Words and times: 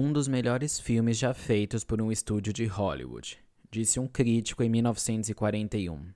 Um 0.00 0.12
dos 0.12 0.28
melhores 0.28 0.78
filmes 0.78 1.18
já 1.18 1.34
feitos 1.34 1.82
por 1.82 2.00
um 2.00 2.12
estúdio 2.12 2.52
de 2.52 2.66
Hollywood, 2.66 3.36
disse 3.68 3.98
um 3.98 4.06
crítico 4.06 4.62
em 4.62 4.68
1941. 4.68 6.14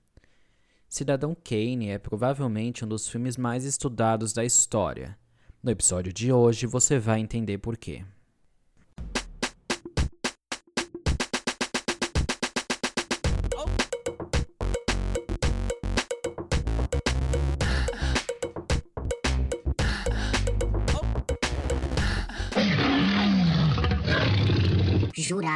Cidadão 0.87 1.35
Kane 1.35 1.89
é 1.89 1.97
provavelmente 1.97 2.85
um 2.85 2.87
dos 2.87 3.09
filmes 3.09 3.35
mais 3.35 3.65
estudados 3.65 4.31
da 4.31 4.45
história. 4.45 5.17
No 5.61 5.69
episódio 5.69 6.13
de 6.13 6.31
hoje 6.31 6.65
você 6.65 6.97
vai 6.97 7.19
entender 7.19 7.57
por 7.57 7.75
quê. 7.75 8.05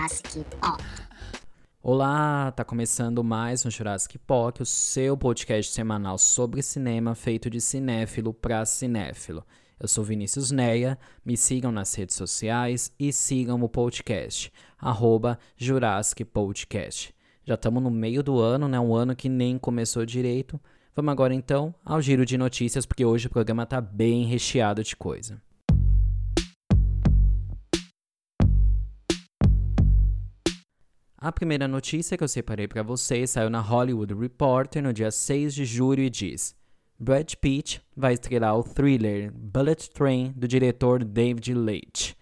Jurassic. 0.07 0.45
Olá, 1.83 2.51
tá 2.51 2.63
começando 2.63 3.23
mais 3.23 3.65
um 3.65 3.71
Jurassic 3.71 4.17
Park, 4.19 4.61
o 4.61 4.65
seu 4.65 5.17
podcast 5.17 5.73
semanal 5.73 6.17
sobre 6.17 6.63
cinema 6.63 7.13
feito 7.13 7.49
de 7.49 7.59
cinéfilo 7.59 8.33
para 8.33 8.65
cinéfilo. 8.65 9.43
Eu 9.77 9.87
sou 9.87 10.03
Vinícius 10.05 10.49
Neia, 10.49 10.97
me 11.25 11.35
sigam 11.35 11.71
nas 11.73 11.93
redes 11.93 12.15
sociais 12.15 12.91
e 12.97 13.11
sigam 13.11 13.61
o 13.61 13.69
podcast, 13.69 14.51
arroba 14.79 15.37
Jurassic 15.57 16.23
Podcast. 16.23 17.13
Já 17.43 17.55
estamos 17.55 17.83
no 17.83 17.91
meio 17.91 18.23
do 18.23 18.39
ano, 18.39 18.67
né? 18.67 18.79
Um 18.79 18.95
ano 18.95 19.15
que 19.15 19.27
nem 19.27 19.57
começou 19.57 20.05
direito. 20.05 20.59
Vamos 20.95 21.11
agora 21.11 21.33
então 21.33 21.75
ao 21.83 22.01
giro 22.01 22.25
de 22.25 22.37
notícias, 22.37 22.85
porque 22.85 23.05
hoje 23.05 23.27
o 23.27 23.29
programa 23.29 23.65
tá 23.65 23.81
bem 23.81 24.25
recheado 24.25 24.83
de 24.83 24.95
coisa. 24.95 25.41
A 31.19 31.31
primeira 31.31 31.67
notícia 31.67 32.15
que 32.15 32.23
eu 32.23 32.27
separei 32.27 32.67
para 32.67 32.83
vocês 32.83 33.31
saiu 33.31 33.49
na 33.49 33.59
Hollywood 33.59 34.13
Reporter 34.13 34.83
no 34.83 34.93
dia 34.93 35.09
6 35.09 35.51
de 35.55 35.65
julho 35.65 36.03
e 36.03 36.11
diz: 36.11 36.55
Brad 36.99 37.33
Pitt 37.41 37.81
vai 37.95 38.13
estrelar 38.13 38.55
o 38.55 38.63
thriller 38.63 39.33
Bullet 39.33 39.89
Train 39.89 40.31
do 40.35 40.47
diretor 40.47 41.03
David 41.03 41.55
Leitch. 41.55 42.13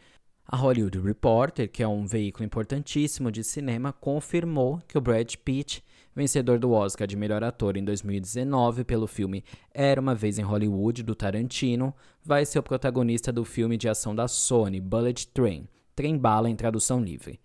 A 0.47 0.55
Hollywood 0.55 0.97
Reporter, 0.97 1.69
que 1.69 1.83
é 1.83 1.87
um 1.87 2.05
veículo 2.05 2.45
importantíssimo 2.45 3.29
de 3.29 3.43
cinema, 3.43 3.91
confirmou 3.91 4.81
que 4.87 4.97
o 4.97 5.01
Brad 5.01 5.35
Pitt, 5.43 5.83
vencedor 6.15 6.57
do 6.57 6.71
Oscar 6.71 7.05
de 7.05 7.17
melhor 7.17 7.43
ator 7.43 7.75
em 7.75 7.83
2019 7.83 8.85
pelo 8.85 9.07
filme 9.07 9.43
Era 9.73 9.99
uma 9.99 10.15
vez 10.15 10.39
em 10.39 10.43
Hollywood 10.43 11.03
do 11.03 11.15
Tarantino, 11.15 11.93
vai 12.23 12.45
ser 12.45 12.59
o 12.59 12.63
protagonista 12.63 13.29
do 13.29 13.43
filme 13.43 13.75
de 13.75 13.89
ação 13.89 14.15
da 14.15 14.29
Sony 14.29 14.79
Bullet 14.79 15.27
Train, 15.33 15.67
Trem 15.93 16.17
Bala 16.17 16.49
em 16.49 16.55
tradução 16.55 17.03
livre. 17.03 17.41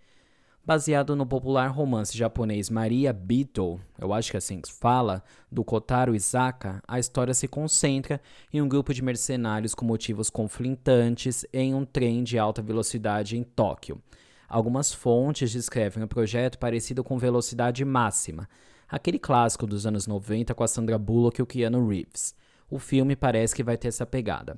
Baseado 0.70 1.16
no 1.16 1.26
popular 1.26 1.66
romance 1.66 2.16
japonês 2.16 2.70
Maria 2.70 3.12
Beetle, 3.12 3.80
eu 3.98 4.12
acho 4.12 4.30
que 4.30 4.36
é 4.36 4.38
assim 4.38 4.60
que 4.60 4.68
se 4.68 4.78
fala, 4.78 5.20
do 5.50 5.64
Kotaro 5.64 6.14
Isaka, 6.14 6.80
a 6.86 6.96
história 6.96 7.34
se 7.34 7.48
concentra 7.48 8.20
em 8.52 8.62
um 8.62 8.68
grupo 8.68 8.94
de 8.94 9.02
mercenários 9.02 9.74
com 9.74 9.84
motivos 9.84 10.30
conflitantes 10.30 11.44
em 11.52 11.74
um 11.74 11.84
trem 11.84 12.22
de 12.22 12.38
alta 12.38 12.62
velocidade 12.62 13.36
em 13.36 13.42
Tóquio. 13.42 14.00
Algumas 14.48 14.94
fontes 14.94 15.50
descrevem 15.50 16.04
o 16.04 16.06
projeto 16.06 16.56
parecido 16.56 17.02
com 17.02 17.18
Velocidade 17.18 17.84
Máxima, 17.84 18.48
aquele 18.88 19.18
clássico 19.18 19.66
dos 19.66 19.86
anos 19.86 20.06
90 20.06 20.54
com 20.54 20.62
a 20.62 20.68
Sandra 20.68 20.96
Bullock 20.96 21.40
e 21.40 21.42
o 21.42 21.46
Keanu 21.46 21.88
Reeves. 21.88 22.32
O 22.70 22.78
filme 22.78 23.16
parece 23.16 23.56
que 23.56 23.64
vai 23.64 23.76
ter 23.76 23.88
essa 23.88 24.06
pegada. 24.06 24.56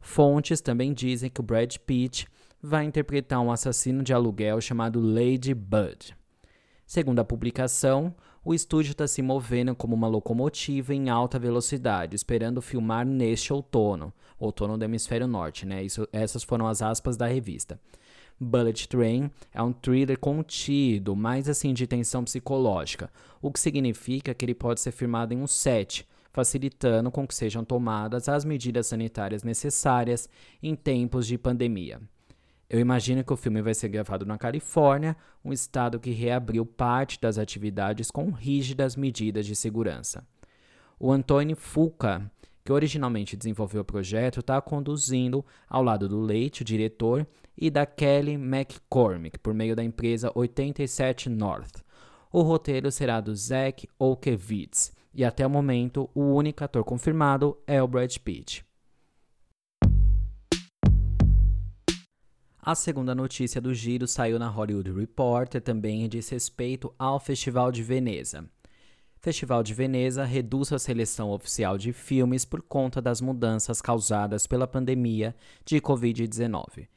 Fontes 0.00 0.60
também 0.60 0.92
dizem 0.92 1.30
que 1.30 1.40
o 1.40 1.44
Brad 1.44 1.76
Pitt 1.76 2.26
vai 2.66 2.86
interpretar 2.86 3.40
um 3.40 3.52
assassino 3.52 4.02
de 4.02 4.14
aluguel 4.14 4.58
chamado 4.58 4.98
Lady 4.98 5.52
Bud. 5.52 6.16
Segundo 6.86 7.18
a 7.18 7.24
publicação, 7.24 8.14
o 8.42 8.54
estúdio 8.54 8.92
está 8.92 9.06
se 9.06 9.20
movendo 9.20 9.74
como 9.74 9.94
uma 9.94 10.08
locomotiva 10.08 10.94
em 10.94 11.10
alta 11.10 11.38
velocidade, 11.38 12.16
esperando 12.16 12.62
filmar 12.62 13.04
neste 13.04 13.52
outono, 13.52 14.14
outono 14.38 14.78
do 14.78 14.84
hemisfério 14.84 15.26
norte, 15.26 15.66
né? 15.66 15.82
Isso, 15.82 16.08
essas 16.10 16.42
foram 16.42 16.66
as 16.66 16.80
aspas 16.80 17.18
da 17.18 17.26
revista. 17.26 17.78
Bullet 18.40 18.88
Train 18.88 19.30
é 19.52 19.62
um 19.62 19.72
thriller 19.72 20.18
contido, 20.18 21.14
mais 21.14 21.50
assim 21.50 21.74
de 21.74 21.86
tensão 21.86 22.24
psicológica, 22.24 23.10
o 23.42 23.52
que 23.52 23.60
significa 23.60 24.32
que 24.32 24.42
ele 24.42 24.54
pode 24.54 24.80
ser 24.80 24.90
filmado 24.90 25.34
em 25.34 25.42
um 25.42 25.46
set, 25.46 26.08
facilitando 26.32 27.10
com 27.10 27.26
que 27.26 27.34
sejam 27.34 27.62
tomadas 27.62 28.26
as 28.26 28.42
medidas 28.42 28.86
sanitárias 28.86 29.42
necessárias 29.42 30.30
em 30.62 30.74
tempos 30.74 31.26
de 31.26 31.36
pandemia. 31.36 32.00
Eu 32.68 32.80
imagino 32.80 33.22
que 33.22 33.32
o 33.32 33.36
filme 33.36 33.60
vai 33.60 33.74
ser 33.74 33.88
gravado 33.88 34.24
na 34.24 34.38
Califórnia, 34.38 35.16
um 35.44 35.52
estado 35.52 36.00
que 36.00 36.10
reabriu 36.10 36.64
parte 36.64 37.20
das 37.20 37.38
atividades 37.38 38.10
com 38.10 38.30
rígidas 38.30 38.96
medidas 38.96 39.46
de 39.46 39.54
segurança. 39.54 40.26
O 40.98 41.12
Antônio 41.12 41.56
Fuca, 41.56 42.30
que 42.64 42.72
originalmente 42.72 43.36
desenvolveu 43.36 43.82
o 43.82 43.84
projeto, 43.84 44.40
está 44.40 44.60
conduzindo 44.60 45.44
ao 45.68 45.82
lado 45.82 46.08
do 46.08 46.20
Leite, 46.20 46.62
o 46.62 46.64
diretor, 46.64 47.26
e 47.56 47.70
da 47.70 47.84
Kelly 47.84 48.32
McCormick, 48.32 49.38
por 49.38 49.52
meio 49.52 49.76
da 49.76 49.84
empresa 49.84 50.32
87 50.34 51.28
North. 51.28 51.84
O 52.32 52.42
roteiro 52.42 52.90
será 52.90 53.20
do 53.20 53.34
Zach 53.36 53.86
Okevitz, 53.98 54.92
e 55.12 55.24
até 55.24 55.46
o 55.46 55.50
momento 55.50 56.10
o 56.14 56.22
único 56.34 56.64
ator 56.64 56.82
confirmado 56.82 57.56
é 57.66 57.80
o 57.82 57.86
Brad 57.86 58.16
Pitt. 58.18 58.64
A 62.66 62.74
segunda 62.74 63.14
notícia 63.14 63.60
do 63.60 63.74
giro 63.74 64.08
saiu 64.08 64.38
na 64.38 64.48
Hollywood 64.48 64.90
Reporter 64.90 65.60
também 65.60 66.02
e 66.02 66.08
diz 66.08 66.30
respeito 66.30 66.94
ao 66.98 67.20
Festival 67.20 67.70
de 67.70 67.82
Veneza. 67.82 68.48
Festival 69.20 69.62
de 69.62 69.74
Veneza 69.74 70.24
reduz 70.24 70.72
a 70.72 70.78
seleção 70.78 71.30
oficial 71.30 71.76
de 71.76 71.92
filmes 71.92 72.46
por 72.46 72.62
conta 72.62 73.02
das 73.02 73.20
mudanças 73.20 73.82
causadas 73.82 74.46
pela 74.46 74.66
pandemia 74.66 75.36
de 75.62 75.78
Covid-19. 75.78 76.88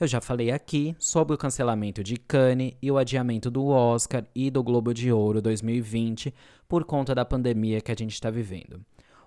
Eu 0.00 0.06
já 0.06 0.22
falei 0.22 0.50
aqui 0.50 0.96
sobre 0.98 1.34
o 1.34 1.38
cancelamento 1.38 2.02
de 2.02 2.16
Cannes 2.16 2.72
e 2.80 2.90
o 2.90 2.96
adiamento 2.96 3.50
do 3.50 3.66
Oscar 3.66 4.24
e 4.34 4.50
do 4.50 4.62
Globo 4.62 4.94
de 4.94 5.12
Ouro 5.12 5.42
2020 5.42 6.32
por 6.66 6.82
conta 6.82 7.14
da 7.14 7.26
pandemia 7.26 7.82
que 7.82 7.92
a 7.92 7.94
gente 7.94 8.14
está 8.14 8.30
vivendo. 8.30 8.80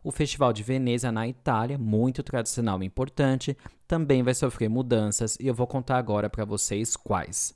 O 0.04 0.12
Festival 0.12 0.52
de 0.52 0.64
Veneza 0.64 1.12
na 1.12 1.28
Itália, 1.28 1.78
muito 1.78 2.22
tradicional 2.24 2.82
e 2.84 2.86
importante, 2.86 3.56
também 3.94 4.24
vai 4.24 4.34
sofrer 4.34 4.68
mudanças 4.68 5.38
e 5.40 5.46
eu 5.46 5.54
vou 5.54 5.68
contar 5.68 6.00
agora 6.00 6.28
para 6.28 6.44
vocês 6.44 6.96
quais. 6.96 7.54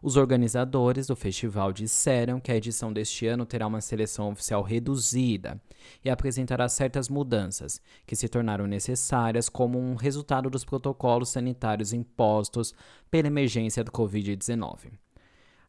Os 0.00 0.16
organizadores 0.16 1.08
do 1.08 1.16
festival 1.16 1.72
disseram 1.72 2.38
que 2.38 2.52
a 2.52 2.56
edição 2.56 2.92
deste 2.92 3.26
ano 3.26 3.44
terá 3.44 3.66
uma 3.66 3.80
seleção 3.80 4.30
oficial 4.30 4.62
reduzida 4.62 5.60
e 6.04 6.08
apresentará 6.08 6.68
certas 6.68 7.08
mudanças 7.08 7.80
que 8.06 8.14
se 8.14 8.28
tornaram 8.28 8.68
necessárias 8.68 9.48
como 9.48 9.76
um 9.76 9.96
resultado 9.96 10.48
dos 10.48 10.64
protocolos 10.64 11.30
sanitários 11.30 11.92
impostos 11.92 12.72
pela 13.10 13.26
emergência 13.26 13.82
do 13.82 13.90
Covid-19. 13.90 14.92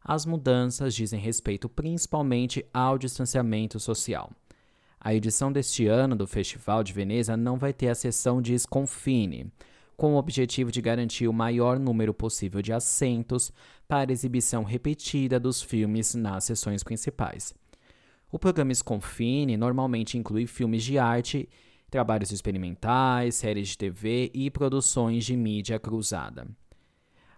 As 0.04 0.24
mudanças 0.24 0.94
dizem 0.94 1.18
respeito 1.18 1.68
principalmente 1.68 2.64
ao 2.72 2.96
distanciamento 2.96 3.80
social. 3.80 4.30
A 5.00 5.12
edição 5.12 5.50
deste 5.50 5.88
ano 5.88 6.14
do 6.14 6.28
Festival 6.28 6.84
de 6.84 6.92
Veneza 6.92 7.36
não 7.36 7.58
vai 7.58 7.72
ter 7.72 7.88
a 7.88 7.94
sessão 7.96 8.40
de 8.40 8.56
Sconfine, 8.56 9.50
com 9.96 10.14
o 10.14 10.18
objetivo 10.18 10.70
de 10.70 10.82
garantir 10.82 11.26
o 11.26 11.32
maior 11.32 11.78
número 11.78 12.12
possível 12.12 12.60
de 12.60 12.72
assentos 12.72 13.52
para 13.88 14.12
exibição 14.12 14.62
repetida 14.62 15.40
dos 15.40 15.62
filmes 15.62 16.14
nas 16.14 16.44
sessões 16.44 16.82
principais. 16.82 17.54
O 18.30 18.38
programa 18.38 18.74
Sconfine 18.74 19.56
normalmente 19.56 20.18
inclui 20.18 20.46
filmes 20.46 20.84
de 20.84 20.98
arte, 20.98 21.48
trabalhos 21.88 22.32
experimentais, 22.32 23.36
séries 23.36 23.68
de 23.68 23.78
TV 23.78 24.30
e 24.34 24.50
produções 24.50 25.24
de 25.24 25.36
mídia 25.36 25.78
cruzada. 25.78 26.46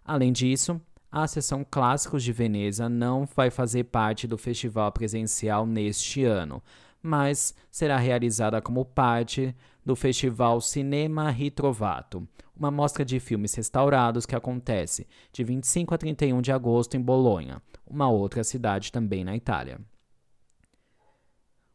Além 0.05 0.33
disso, 0.33 0.81
a 1.13 1.27
sessão 1.27 1.65
Clássicos 1.71 2.23
de 2.23 2.33
Veneza 2.33 2.89
não 2.89 3.27
vai 3.27 3.51
fazer 3.51 3.85
parte 3.85 4.27
do 4.27 4.37
festival 4.37 4.91
presencial 4.91 5.67
neste 5.67 6.25
ano, 6.25 6.63
mas 7.03 7.55
será 7.71 7.97
realizada 7.97 8.61
como 8.61 8.85
parte 8.85 9.55
do 9.85 9.97
Festival 9.97 10.61
Cinema 10.61 11.31
Ritrovato, 11.31 12.29
uma 12.59 12.71
mostra 12.71 13.05
de 13.05 13.21
filmes 13.21 13.55
restaurados 13.55 14.27
que 14.27 14.35
acontece 14.35 15.07
de 15.33 15.45
25 15.45 15.95
a 15.95 15.99
31 15.99 16.43
de 16.43 16.51
agosto 16.51 16.97
em 16.97 17.01
Bolonha, 17.01 17.63
uma 17.87 18.11
outra 18.11 18.43
cidade 18.43 18.91
também 18.91 19.25
na 19.25 19.37
Itália. 19.37 19.79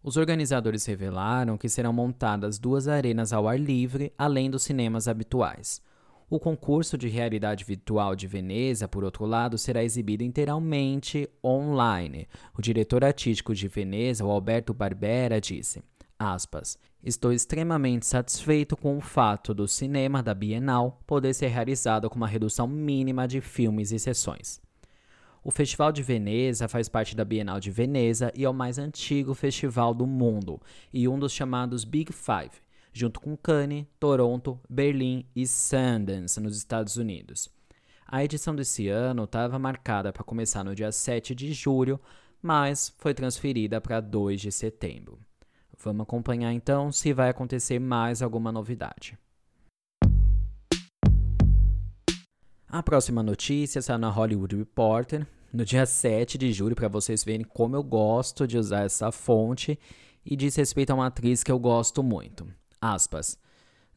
Os 0.03 0.18
organizadores 0.18 0.85
revelaram 0.85 1.57
que 1.57 1.69
serão 1.69 1.94
montadas 1.94 2.59
duas 2.59 2.89
arenas 2.89 3.31
ao 3.31 3.47
ar 3.47 3.57
livre, 3.57 4.12
além 4.18 4.50
dos 4.50 4.63
cinemas 4.63 5.07
habituais. 5.07 5.81
O 6.30 6.39
concurso 6.39 6.97
de 6.97 7.07
realidade 7.07 7.63
virtual 7.63 8.15
de 8.15 8.27
Veneza, 8.27 8.88
por 8.88 9.03
outro 9.03 9.25
lado, 9.25 9.57
será 9.57 9.83
exibido 9.83 10.24
inteiramente 10.24 11.29
online. 11.44 12.27
O 12.57 12.62
diretor 12.62 13.06
artístico 13.06 13.53
de 13.53 13.68
Veneza, 13.68 14.25
o 14.25 14.31
Alberto 14.31 14.74
Barbera, 14.74 15.39
disse: 15.39 15.81
Aspas. 16.18 16.77
Estou 17.04 17.33
extremamente 17.33 18.06
satisfeito 18.06 18.77
com 18.77 18.98
o 18.98 19.01
fato 19.01 19.54
do 19.54 19.68
cinema 19.68 20.24
da 20.24 20.33
Bienal 20.33 21.01
poder 21.06 21.33
ser 21.33 21.48
realizado 21.48 22.10
com 22.10 22.15
uma 22.15 22.27
redução 22.27 22.68
mínima 22.68 23.27
de 23.27 23.42
filmes 23.42 23.92
e 23.92 24.00
sessões. 24.00 24.62
O 25.44 25.51
Festival 25.51 25.92
de 25.92 26.01
Veneza 26.01 26.69
faz 26.69 26.88
parte 26.88 27.13
da 27.13 27.25
Bienal 27.25 27.60
de 27.60 27.69
Veneza 27.69 28.31
e 28.33 28.45
é 28.45 28.50
o 28.50 28.54
mais 28.54 28.80
antigo 28.80 29.33
festival 29.33 29.94
do 29.94 30.07
mundo 30.07 30.62
e 30.94 31.06
um 31.06 31.19
dos 31.19 31.33
chamados 31.33 31.83
Big 31.83 32.13
Five, 32.13 32.62
junto 32.94 33.19
com 33.19 33.36
Cannes, 33.36 33.86
Toronto, 34.00 34.57
Berlim 34.69 35.25
e 35.36 35.45
Sundance, 35.45 36.39
nos 36.39 36.56
Estados 36.56 36.95
Unidos. 36.95 37.50
A 38.07 38.24
edição 38.24 38.56
desse 38.56 38.88
ano 38.88 39.25
estava 39.25 39.60
marcada 39.60 40.13
para 40.13 40.24
começar 40.24 40.63
no 40.63 40.74
dia 40.74 40.94
7 40.94 41.36
de 41.36 41.51
julho, 41.51 42.00
mas 42.42 42.95
foi 42.98 43.13
transferida 43.13 43.81
para 43.81 44.00
2 44.00 44.39
de 44.39 44.51
setembro. 44.51 45.19
Vamos 45.81 46.03
acompanhar 46.03 46.51
então 46.53 46.91
se 46.91 47.13
vai 47.13 47.29
acontecer 47.29 47.79
mais 47.79 48.21
alguma 48.21 48.51
novidade. 48.51 49.17
A 52.67 52.81
próxima 52.81 53.21
notícia 53.21 53.79
está 53.79 53.97
na 53.97 54.09
Hollywood 54.09 54.55
Reporter, 54.55 55.27
no 55.53 55.63
dia 55.63 55.85
7 55.85 56.39
de 56.39 56.51
julho, 56.51 56.75
para 56.75 56.87
vocês 56.87 57.23
verem 57.23 57.45
como 57.45 57.75
eu 57.75 57.83
gosto 57.83 58.47
de 58.47 58.57
usar 58.57 58.85
essa 58.85 59.11
fonte 59.11 59.77
e 60.25 60.35
diz 60.35 60.55
respeito 60.55 60.89
a 60.89 60.95
uma 60.95 61.05
atriz 61.05 61.43
que 61.43 61.51
eu 61.51 61.59
gosto 61.59 62.01
muito. 62.01 62.47
Aspas. 62.81 63.37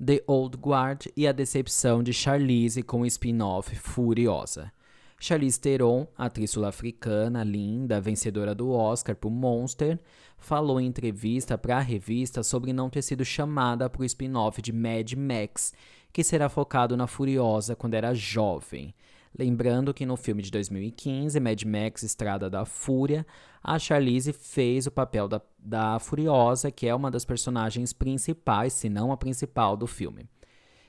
The 0.04 0.22
Old 0.26 0.58
Guard 0.58 1.06
e 1.16 1.26
a 1.26 1.32
decepção 1.32 2.02
de 2.02 2.12
Charlize 2.12 2.82
com 2.82 3.00
o 3.00 3.06
spin-off 3.06 3.74
Furiosa. 3.76 4.70
Charlize 5.18 5.58
Theron, 5.58 6.06
atriz 6.16 6.50
sul-africana, 6.50 7.42
linda, 7.42 8.00
vencedora 8.00 8.54
do 8.54 8.70
Oscar 8.70 9.16
por 9.16 9.30
Monster, 9.30 9.98
falou 10.36 10.80
em 10.80 10.86
entrevista 10.86 11.56
para 11.56 11.78
a 11.78 11.80
revista 11.80 12.42
sobre 12.42 12.72
não 12.72 12.90
ter 12.90 13.02
sido 13.02 13.24
chamada 13.24 13.88
para 13.88 14.02
o 14.02 14.04
spin-off 14.04 14.60
de 14.60 14.72
Mad 14.72 15.14
Max, 15.14 15.72
que 16.12 16.22
será 16.22 16.48
focado 16.48 16.96
na 16.96 17.06
Furiosa 17.06 17.74
quando 17.74 17.94
era 17.94 18.14
jovem. 18.14 18.94
Lembrando 19.38 19.92
que 19.92 20.06
no 20.06 20.16
filme 20.16 20.42
de 20.42 20.50
2015, 20.50 21.38
Mad 21.40 21.62
Max 21.64 22.02
Estrada 22.02 22.48
da 22.48 22.64
Fúria, 22.64 23.26
a 23.62 23.78
Charlize 23.78 24.32
fez 24.32 24.86
o 24.86 24.90
papel 24.90 25.28
da, 25.28 25.42
da 25.58 25.98
Furiosa, 25.98 26.70
que 26.70 26.86
é 26.86 26.94
uma 26.94 27.10
das 27.10 27.24
personagens 27.24 27.92
principais, 27.92 28.72
se 28.72 28.88
não 28.88 29.12
a 29.12 29.16
principal, 29.16 29.76
do 29.76 29.86
filme. 29.86 30.28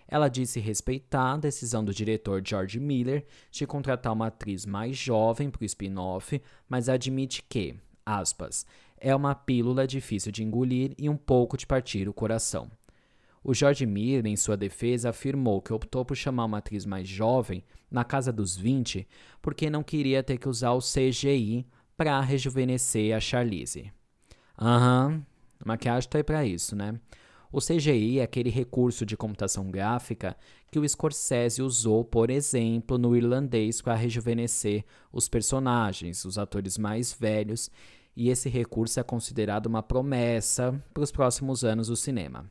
Ela 0.08 0.30
disse 0.30 0.60
respeitar 0.60 1.34
a 1.34 1.38
decisão 1.38 1.84
do 1.84 1.94
diretor 1.94 2.42
George 2.46 2.80
Miller 2.80 3.26
de 3.52 3.68
contratar 3.68 4.14
uma 4.14 4.28
atriz 4.28 4.66
mais 4.66 4.98
jovem 4.98 5.50
para 5.50 5.62
o 5.62 5.66
spin-off, 5.66 6.42
mas 6.70 6.88
admite 6.88 7.44
que, 7.44 7.76
aspas, 8.06 8.66
é 8.98 9.16
uma 9.16 9.36
pílula 9.36 9.86
difícil 9.86 10.32
de 10.32 10.44
engolir 10.44 10.94
e 10.98 11.10
um 11.10 11.18
pouco 11.18 11.58
de 11.58 11.68
partir 11.68 12.08
o 12.08 12.14
coração. 12.14 12.70
O 13.44 13.54
George 13.54 13.86
Miller, 13.86 14.26
em 14.26 14.36
sua 14.36 14.58
defesa, 14.58 15.10
afirmou 15.10 15.62
que 15.62 15.72
optou 15.72 16.04
por 16.04 16.16
chamar 16.16 16.46
uma 16.46 16.58
atriz 16.58 16.86
mais 16.86 17.08
jovem, 17.08 17.64
na 17.90 18.04
casa 18.04 18.32
dos 18.34 18.58
20, 18.58 19.08
porque 19.42 19.70
não 19.70 19.84
queria 19.84 20.22
ter 20.22 20.38
que 20.38 20.50
usar 20.50 20.72
o 20.72 20.80
CGI 20.80 21.66
para 21.96 22.20
rejuvenescer 22.20 23.16
a 23.16 23.20
Charlize. 23.20 23.92
Aham, 24.60 25.08
uhum, 25.08 25.24
maquiagem 25.66 26.10
tá 26.10 26.18
aí 26.18 26.24
para 26.24 26.46
isso, 26.46 26.76
né? 26.76 27.00
O 27.58 27.60
CGI 27.60 28.20
é 28.20 28.22
aquele 28.22 28.52
recurso 28.52 29.04
de 29.04 29.18
computação 29.18 29.72
gráfica 29.72 30.38
que 30.70 30.78
o 30.78 30.88
Scorsese 30.88 31.64
usou, 31.64 32.06
por 32.06 32.30
exemplo, 32.30 33.00
no 33.00 33.16
irlandês 33.16 33.82
para 33.82 33.96
rejuvenescer 33.96 34.86
os 35.12 35.28
personagens, 35.28 36.24
os 36.24 36.38
atores 36.38 36.78
mais 36.78 37.12
velhos, 37.12 37.72
e 38.16 38.30
esse 38.30 38.48
recurso 38.48 39.00
é 39.00 39.04
considerado 39.04 39.66
uma 39.66 39.82
promessa 39.82 40.80
para 40.94 41.02
os 41.02 41.12
próximos 41.12 41.64
anos 41.64 41.88
do 41.88 41.96
cinema. 41.96 42.46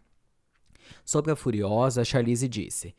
Sobre 1.05 1.31
a 1.31 1.37
Furiosa, 1.37 2.05
Charlize 2.05 2.49
disse: 2.49 2.93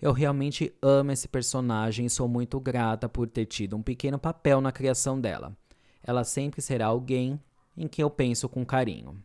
Eu 0.00 0.12
realmente 0.12 0.72
amo 0.80 1.12
esse 1.12 1.28
personagem 1.28 2.06
e 2.06 2.10
sou 2.10 2.26
muito 2.26 2.58
grata 2.58 3.06
por 3.06 3.28
ter 3.28 3.44
tido 3.44 3.76
um 3.76 3.82
pequeno 3.82 4.18
papel 4.18 4.62
na 4.62 4.72
criação 4.72 5.20
dela. 5.20 5.54
Ela 6.02 6.24
sempre 6.24 6.62
será 6.62 6.86
alguém 6.86 7.38
em 7.76 7.86
quem 7.86 8.02
eu 8.02 8.08
penso 8.08 8.48
com 8.48 8.64
carinho. 8.64 9.22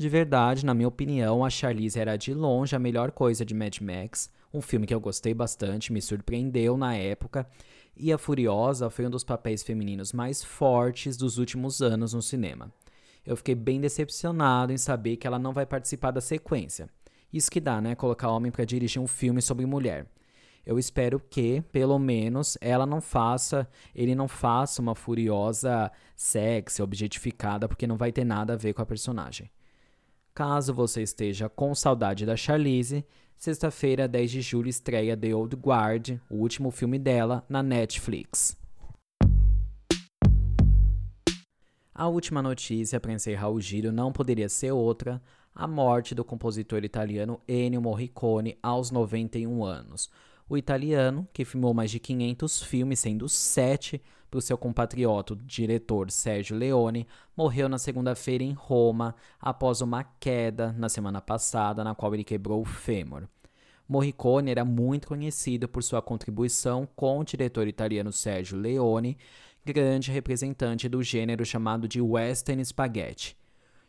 De 0.00 0.08
verdade, 0.08 0.64
na 0.64 0.72
minha 0.72 0.88
opinião, 0.88 1.44
a 1.44 1.50
Charlize 1.50 2.00
era 2.00 2.16
de 2.16 2.32
longe 2.32 2.74
a 2.74 2.78
melhor 2.78 3.10
coisa 3.10 3.44
de 3.44 3.52
Mad 3.52 3.80
Max, 3.82 4.30
um 4.50 4.62
filme 4.62 4.86
que 4.86 4.94
eu 4.94 4.98
gostei 4.98 5.34
bastante, 5.34 5.92
me 5.92 6.00
surpreendeu 6.00 6.74
na 6.74 6.96
época, 6.96 7.46
e 7.94 8.10
a 8.10 8.16
Furiosa 8.16 8.88
foi 8.88 9.06
um 9.06 9.10
dos 9.10 9.24
papéis 9.24 9.62
femininos 9.62 10.14
mais 10.14 10.42
fortes 10.42 11.18
dos 11.18 11.36
últimos 11.36 11.82
anos 11.82 12.14
no 12.14 12.22
cinema. 12.22 12.72
Eu 13.26 13.36
fiquei 13.36 13.54
bem 13.54 13.78
decepcionado 13.78 14.72
em 14.72 14.78
saber 14.78 15.18
que 15.18 15.26
ela 15.26 15.38
não 15.38 15.52
vai 15.52 15.66
participar 15.66 16.12
da 16.12 16.22
sequência. 16.22 16.88
Isso 17.30 17.50
que 17.50 17.60
dá, 17.60 17.78
né? 17.78 17.94
Colocar 17.94 18.30
homem 18.30 18.50
para 18.50 18.64
dirigir 18.64 19.02
um 19.02 19.06
filme 19.06 19.42
sobre 19.42 19.66
mulher. 19.66 20.06
Eu 20.64 20.78
espero 20.78 21.20
que, 21.20 21.60
pelo 21.70 21.98
menos, 21.98 22.56
ela 22.62 22.86
não 22.86 23.02
faça, 23.02 23.68
ele 23.94 24.14
não 24.14 24.28
faça 24.28 24.80
uma 24.80 24.94
furiosa 24.94 25.92
sexy, 26.16 26.80
objetificada, 26.80 27.68
porque 27.68 27.86
não 27.86 27.98
vai 27.98 28.10
ter 28.10 28.24
nada 28.24 28.54
a 28.54 28.56
ver 28.56 28.72
com 28.72 28.80
a 28.80 28.86
personagem. 28.86 29.50
Caso 30.34 30.72
você 30.72 31.02
esteja 31.02 31.48
com 31.48 31.74
saudade 31.74 32.24
da 32.24 32.36
Charlize, 32.36 33.04
sexta-feira, 33.36 34.06
10 34.06 34.30
de 34.30 34.40
julho, 34.40 34.68
estreia 34.68 35.16
The 35.16 35.34
Old 35.34 35.56
Guard, 35.56 36.18
o 36.30 36.36
último 36.36 36.70
filme 36.70 36.98
dela, 36.98 37.44
na 37.48 37.62
Netflix. 37.62 38.56
A 41.92 42.08
última 42.08 42.40
notícia 42.40 43.00
para 43.00 43.12
encerrar 43.12 43.50
o 43.50 43.60
giro 43.60 43.92
não 43.92 44.12
poderia 44.12 44.48
ser 44.48 44.72
outra: 44.72 45.20
a 45.54 45.66
morte 45.66 46.14
do 46.14 46.24
compositor 46.24 46.84
italiano 46.84 47.40
Ennio 47.46 47.82
Morricone 47.82 48.56
aos 48.62 48.90
91 48.90 49.64
anos. 49.64 50.10
O 50.50 50.58
italiano, 50.58 51.28
que 51.32 51.44
filmou 51.44 51.72
mais 51.72 51.92
de 51.92 52.00
500 52.00 52.64
filmes, 52.64 52.98
sendo 52.98 53.28
sete 53.28 54.02
para 54.28 54.38
o 54.38 54.42
seu 54.42 54.58
compatriota, 54.58 55.34
o 55.34 55.36
diretor 55.36 56.10
Sergio 56.10 56.56
Leone, 56.56 57.06
morreu 57.36 57.68
na 57.68 57.78
segunda-feira 57.78 58.42
em 58.42 58.52
Roma 58.52 59.14
após 59.38 59.80
uma 59.80 60.02
queda 60.02 60.72
na 60.72 60.88
semana 60.88 61.20
passada, 61.20 61.84
na 61.84 61.94
qual 61.94 62.12
ele 62.12 62.24
quebrou 62.24 62.62
o 62.62 62.64
fêmur. 62.64 63.28
Morricone 63.88 64.50
era 64.50 64.64
muito 64.64 65.06
conhecido 65.06 65.68
por 65.68 65.84
sua 65.84 66.02
contribuição 66.02 66.84
com 66.96 67.20
o 67.20 67.24
diretor 67.24 67.68
italiano 67.68 68.10
Sergio 68.10 68.58
Leone, 68.58 69.16
grande 69.64 70.10
representante 70.10 70.88
do 70.88 71.00
gênero 71.00 71.44
chamado 71.44 71.86
de 71.86 72.00
western 72.00 72.64
spaghetti. 72.64 73.36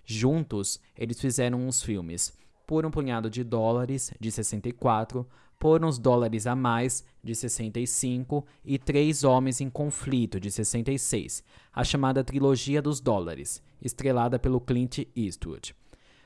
Juntos, 0.06 0.80
eles 0.96 1.20
fizeram 1.20 1.68
uns 1.68 1.82
filmes 1.82 2.38
Por 2.68 2.86
um 2.86 2.92
Punhado 2.92 3.32
de 3.32 3.44
Dólares, 3.44 4.14
de 4.20 4.32
64, 4.32 5.28
por 5.62 5.86
uns 5.86 6.00
dólares 6.00 6.48
a 6.48 6.56
mais, 6.56 7.06
de 7.24 7.36
65, 7.36 8.44
e 8.66 8.80
Três 8.80 9.24
Homens 9.24 9.62
em 9.62 9.70
Conflito, 9.70 10.40
de 10.40 10.50
66, 10.50 11.44
a 11.72 11.84
chamada 11.84 12.24
Trilogia 12.24 12.82
dos 12.82 13.00
Dólares, 13.00 13.62
estrelada 13.80 14.40
pelo 14.40 14.60
Clint 14.60 15.06
Eastwood. 15.16 15.76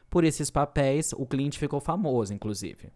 Por 0.09 0.23
esses 0.23 0.49
papéis, 0.49 1.11
o 1.11 1.25
Clint 1.25 1.57
ficou 1.57 1.81
famoso, 1.81 2.33
inclusive. 2.33 2.87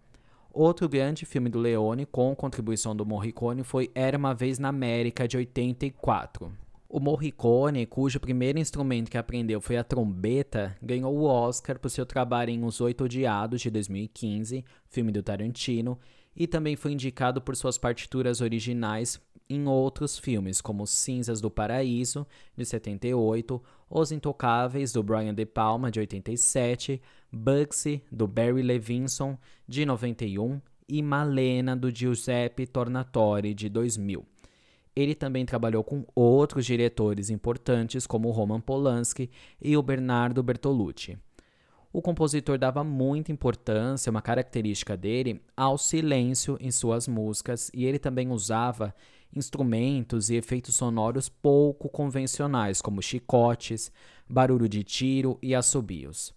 Outro 0.53 0.87
grande 0.87 1.25
filme 1.25 1.49
do 1.49 1.59
Leone, 1.59 2.05
com 2.05 2.33
contribuição 2.33 2.95
do 2.95 3.05
Morricone, 3.05 3.61
foi 3.61 3.91
Era 3.93 4.17
uma 4.17 4.33
Vez 4.33 4.57
na 4.59 4.69
América, 4.69 5.27
de 5.27 5.35
84. 5.35 6.49
O 6.87 6.99
Morricone, 6.99 7.85
cujo 7.85 8.19
primeiro 8.19 8.57
instrumento 8.57 9.11
que 9.11 9.17
aprendeu 9.17 9.59
foi 9.59 9.77
a 9.77 9.83
trombeta, 9.83 10.75
ganhou 10.81 11.13
o 11.15 11.25
Oscar 11.25 11.77
por 11.77 11.89
seu 11.89 12.03
trabalho 12.03 12.49
em 12.49 12.63
Os 12.63 12.79
Oito 12.79 13.03
Odiados, 13.03 13.61
de 13.61 13.69
2015, 13.69 14.65
filme 14.87 15.11
do 15.11 15.21
Tarantino, 15.21 15.99
e 16.35 16.47
também 16.47 16.75
foi 16.75 16.93
indicado 16.93 17.41
por 17.41 17.55
suas 17.55 17.77
partituras 17.77 18.41
originais 18.41 19.19
em 19.49 19.67
outros 19.67 20.17
filmes, 20.17 20.61
como 20.61 20.85
Cinzas 20.85 21.41
do 21.41 21.49
Paraíso, 21.49 22.25
de 22.55 22.63
78, 22.63 23.61
Os 23.89 24.11
Intocáveis, 24.11 24.91
do 24.91 25.01
Brian 25.01 25.33
De 25.33 25.45
Palma, 25.45 25.89
de 25.89 25.99
87, 25.99 27.01
Bugsy, 27.31 28.03
do 28.11 28.27
Barry 28.27 28.61
Levinson, 28.61 29.37
de 29.67 29.85
91, 29.85 30.61
e 30.87 31.01
Malena, 31.01 31.75
do 31.75 31.93
Giuseppe 31.93 32.67
Tornatore, 32.67 33.53
de 33.53 33.69
2000. 33.69 34.25
Ele 34.95 35.15
também 35.15 35.45
trabalhou 35.45 35.83
com 35.83 36.05
outros 36.13 36.65
diretores 36.65 37.29
importantes, 37.29 38.05
como 38.05 38.31
Roman 38.31 38.59
Polanski 38.59 39.29
e 39.61 39.75
o 39.77 39.81
Bernardo 39.81 40.43
Bertolucci 40.43 41.17
o 41.91 42.01
compositor 42.01 42.57
dava 42.57 42.83
muita 42.83 43.31
importância, 43.31 44.11
uma 44.11 44.21
característica 44.21 44.95
dele, 44.95 45.41
ao 45.57 45.77
silêncio 45.77 46.57
em 46.61 46.69
suas 46.71 47.07
músicas 47.07 47.71
e 47.73 47.85
ele 47.85 47.97
também 47.97 48.29
usava 48.29 48.93
instrumentos 49.35 50.29
e 50.29 50.35
efeitos 50.35 50.75
sonoros 50.75 51.29
pouco 51.29 51.89
convencionais, 51.89 52.81
como 52.81 53.01
chicotes, 53.01 53.91
barulho 54.27 54.69
de 54.69 54.83
tiro 54.83 55.37
e 55.41 55.55
assobios. 55.55 56.33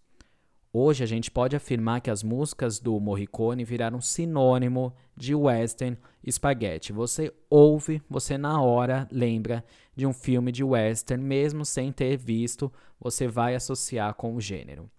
Hoje 0.75 1.05
a 1.05 1.07
gente 1.07 1.31
pode 1.31 1.55
afirmar 1.55 2.01
que 2.01 2.11
as 2.11 2.23
músicas 2.23 2.79
do 2.79 2.99
Morricone 2.99 3.63
viraram 3.63 4.01
sinônimo 4.01 4.95
de 5.15 5.35
western 5.35 5.99
e 6.25 6.33
spaghetti. 6.33 6.95
Você 6.95 7.31
ouve, 7.51 8.01
você 8.09 8.39
na 8.39 8.59
hora 8.63 9.07
lembra 9.13 9.63
de 9.95 10.07
um 10.07 10.15
filme 10.15 10.51
de 10.51 10.65
western, 10.65 11.23
mesmo 11.23 11.67
sem 11.67 11.93
ter 11.93 12.17
visto, 12.17 12.73
você 12.99 13.29
vai 13.29 13.55
associar 13.55 14.15
com 14.15 14.35
o 14.35 14.41
gênero. 14.41 14.91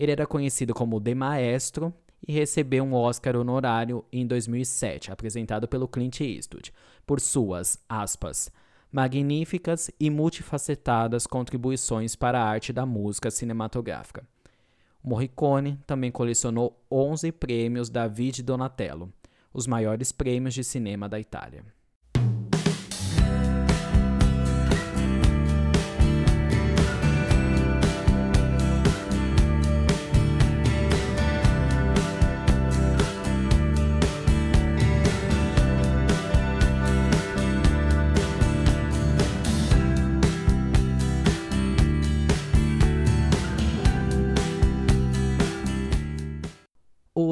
Ele 0.00 0.12
era 0.12 0.26
conhecido 0.26 0.72
como 0.72 0.98
The 0.98 1.14
Maestro 1.14 1.92
e 2.26 2.32
recebeu 2.32 2.82
um 2.82 2.94
Oscar 2.94 3.36
honorário 3.36 4.02
em 4.10 4.26
2007, 4.26 5.12
apresentado 5.12 5.68
pelo 5.68 5.86
Clint 5.86 6.20
Eastwood, 6.22 6.72
por 7.06 7.20
suas, 7.20 7.78
aspas, 7.86 8.50
magníficas 8.90 9.90
e 10.00 10.08
multifacetadas 10.08 11.26
contribuições 11.26 12.16
para 12.16 12.40
a 12.40 12.48
arte 12.48 12.72
da 12.72 12.86
música 12.86 13.30
cinematográfica. 13.30 14.26
Morricone 15.04 15.78
também 15.86 16.10
colecionou 16.10 16.82
11 16.90 17.30
prêmios 17.32 17.90
David 17.90 18.42
Donatello, 18.42 19.12
os 19.52 19.66
maiores 19.66 20.12
prêmios 20.12 20.54
de 20.54 20.64
cinema 20.64 21.10
da 21.10 21.20
Itália. 21.20 21.62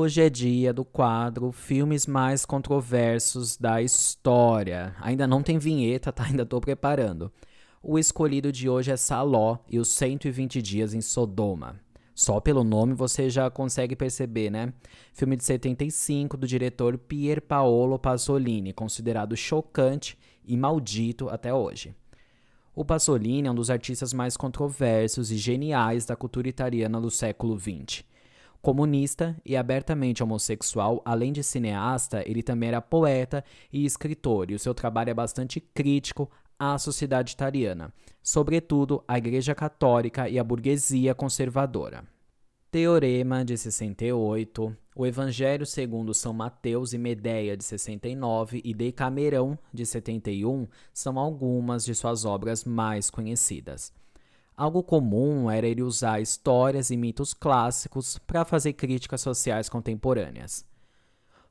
Hoje 0.01 0.23
é 0.23 0.31
dia 0.31 0.73
do 0.73 0.85
quadro 0.85 1.51
Filmes 1.51 2.07
Mais 2.07 2.45
Controversos 2.47 3.57
da 3.57 3.83
História. 3.83 4.95
Ainda 5.01 5.27
não 5.27 5.43
tem 5.43 5.59
vinheta, 5.59 6.13
tá? 6.13 6.23
Ainda 6.31 6.47
tô 6.47 6.61
preparando. 6.61 7.33
O 7.83 7.99
escolhido 7.99 8.53
de 8.53 8.69
hoje 8.69 8.93
é 8.93 8.97
Saló 8.97 9.59
e 9.69 9.77
os 9.77 9.89
120 9.89 10.63
Dias 10.63 10.95
em 10.95 11.01
Sodoma. 11.01 11.81
Só 12.15 12.39
pelo 12.39 12.63
nome 12.63 12.95
você 12.95 13.29
já 13.29 13.51
consegue 13.51 13.97
perceber, 13.97 14.51
né? 14.51 14.73
Filme 15.13 15.37
de 15.37 15.43
75 15.43 16.37
do 16.37 16.47
diretor 16.47 16.97
Pier 16.97 17.43
Paolo 17.43 17.99
Pasolini, 17.99 18.73
considerado 18.73 19.37
chocante 19.37 20.17
e 20.47 20.57
maldito 20.57 21.29
até 21.29 21.53
hoje. 21.53 21.93
O 22.73 22.85
Pasolini 22.85 23.49
é 23.49 23.51
um 23.51 23.55
dos 23.57 23.69
artistas 23.69 24.13
mais 24.13 24.37
controversos 24.37 25.33
e 25.33 25.37
geniais 25.37 26.07
da 26.07 26.15
cultura 26.15 26.49
italiana 26.49 27.01
do 27.01 27.11
século 27.11 27.59
XX. 27.59 28.05
Comunista 28.69 29.35
e 29.47 29.57
abertamente 29.57 30.23
homossexual, 30.23 31.01
além 31.03 31.33
de 31.33 31.43
cineasta, 31.43 32.23
ele 32.29 32.43
também 32.43 32.69
era 32.69 32.83
poeta 32.83 33.43
e 33.73 33.87
escritor, 33.87 34.51
e 34.51 34.55
o 34.55 34.59
seu 34.59 34.75
trabalho 34.75 35.09
é 35.09 35.15
bastante 35.15 35.59
crítico 35.59 36.31
à 36.59 36.77
sociedade 36.77 37.33
italiana, 37.33 37.91
sobretudo 38.23 39.03
à 39.09 39.17
Igreja 39.17 39.55
Católica 39.55 40.29
e 40.29 40.39
à 40.39 40.45
burguesia 40.45 41.15
conservadora. 41.15 42.05
Teorema 42.71 43.43
de 43.43 43.57
68, 43.57 44.77
O 44.95 45.07
Evangelho 45.07 45.65
segundo 45.65 46.13
São 46.13 46.35
Mateus 46.35 46.93
e 46.93 46.99
Medeia 46.99 47.57
de 47.57 47.65
69 47.65 48.61
e 48.63 48.75
Decamerão 48.75 49.59
de 49.73 49.87
71 49.87 50.69
são 50.93 51.19
algumas 51.19 51.87
de 51.87 51.95
suas 51.95 52.27
obras 52.27 52.65
mais 52.65 53.09
conhecidas. 53.09 53.95
Algo 54.59 54.83
comum 54.83 55.49
era 55.49 55.69
ele 55.69 55.85
usar 55.85 56.21
histórias 56.21 56.91
e 56.91 56.97
mitos 56.97 57.33
clássicos 57.33 58.19
para 58.19 58.45
fazer 58.45 58.73
críticas 58.73 59.21
sociais 59.21 59.69
contemporâneas. 59.69 60.67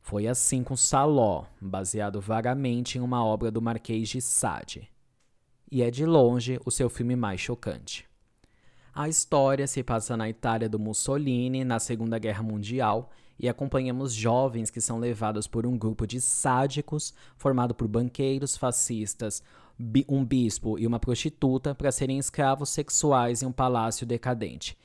Foi 0.02 0.28
assim 0.28 0.62
com 0.62 0.76
Saló, 0.76 1.46
baseado 1.62 2.20
vagamente 2.20 2.98
em 2.98 3.02
uma 3.02 3.24
obra 3.24 3.50
do 3.50 3.62
Marquês 3.62 4.10
de 4.10 4.22
Sade. 4.22 4.92
E 5.72 5.82
é 5.82 5.90
de 5.90 6.06
longe 6.06 6.60
o 6.66 6.70
seu 6.70 6.90
filme 6.90 7.16
mais 7.16 7.40
chocante. 7.40 8.06
A 8.94 9.08
história 9.08 9.68
se 9.68 9.82
passa 9.84 10.18
na 10.18 10.28
Itália 10.28 10.68
do 10.68 10.78
Mussolini 10.78 11.64
na 11.64 11.80
Segunda 11.80 12.20
Guerra 12.20 12.44
Mundial 12.44 13.10
e 13.40 13.48
acompanhamos 13.48 14.12
jovens 14.12 14.70
que 14.70 14.82
são 14.82 15.00
levados 15.00 15.48
por 15.48 15.66
um 15.66 15.78
grupo 15.78 16.06
de 16.06 16.20
sádicos 16.20 17.14
formado 17.38 17.74
por 17.74 17.88
banqueiros 17.88 18.58
fascistas, 18.58 19.42
um 20.08 20.26
bispo 20.26 20.80
e 20.80 20.88
uma 20.88 21.00
prostituta 21.00 21.76
para 21.76 21.92
serem 21.92 22.18
escravos 22.18 22.70
sexuais 22.70 23.42
em 23.42 23.46
um 23.46 23.52
palácio 23.52 24.06
decadente. 24.06 24.78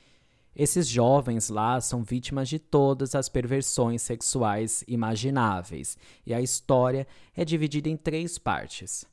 Esses 0.55 0.87
jovens 0.87 1.49
lá 1.49 1.81
são 1.81 2.03
vítimas 2.03 2.47
de 2.47 2.59
todas 2.59 3.15
as 3.15 3.27
perversões 3.27 4.03
sexuais 4.03 4.83
imagináveis, 4.87 5.97
e 6.25 6.33
a 6.33 6.39
história 6.39 7.07
é 7.35 7.43
dividida 7.43 7.89
em 7.89 7.97
três 7.97 8.37
partes: 8.37 9.03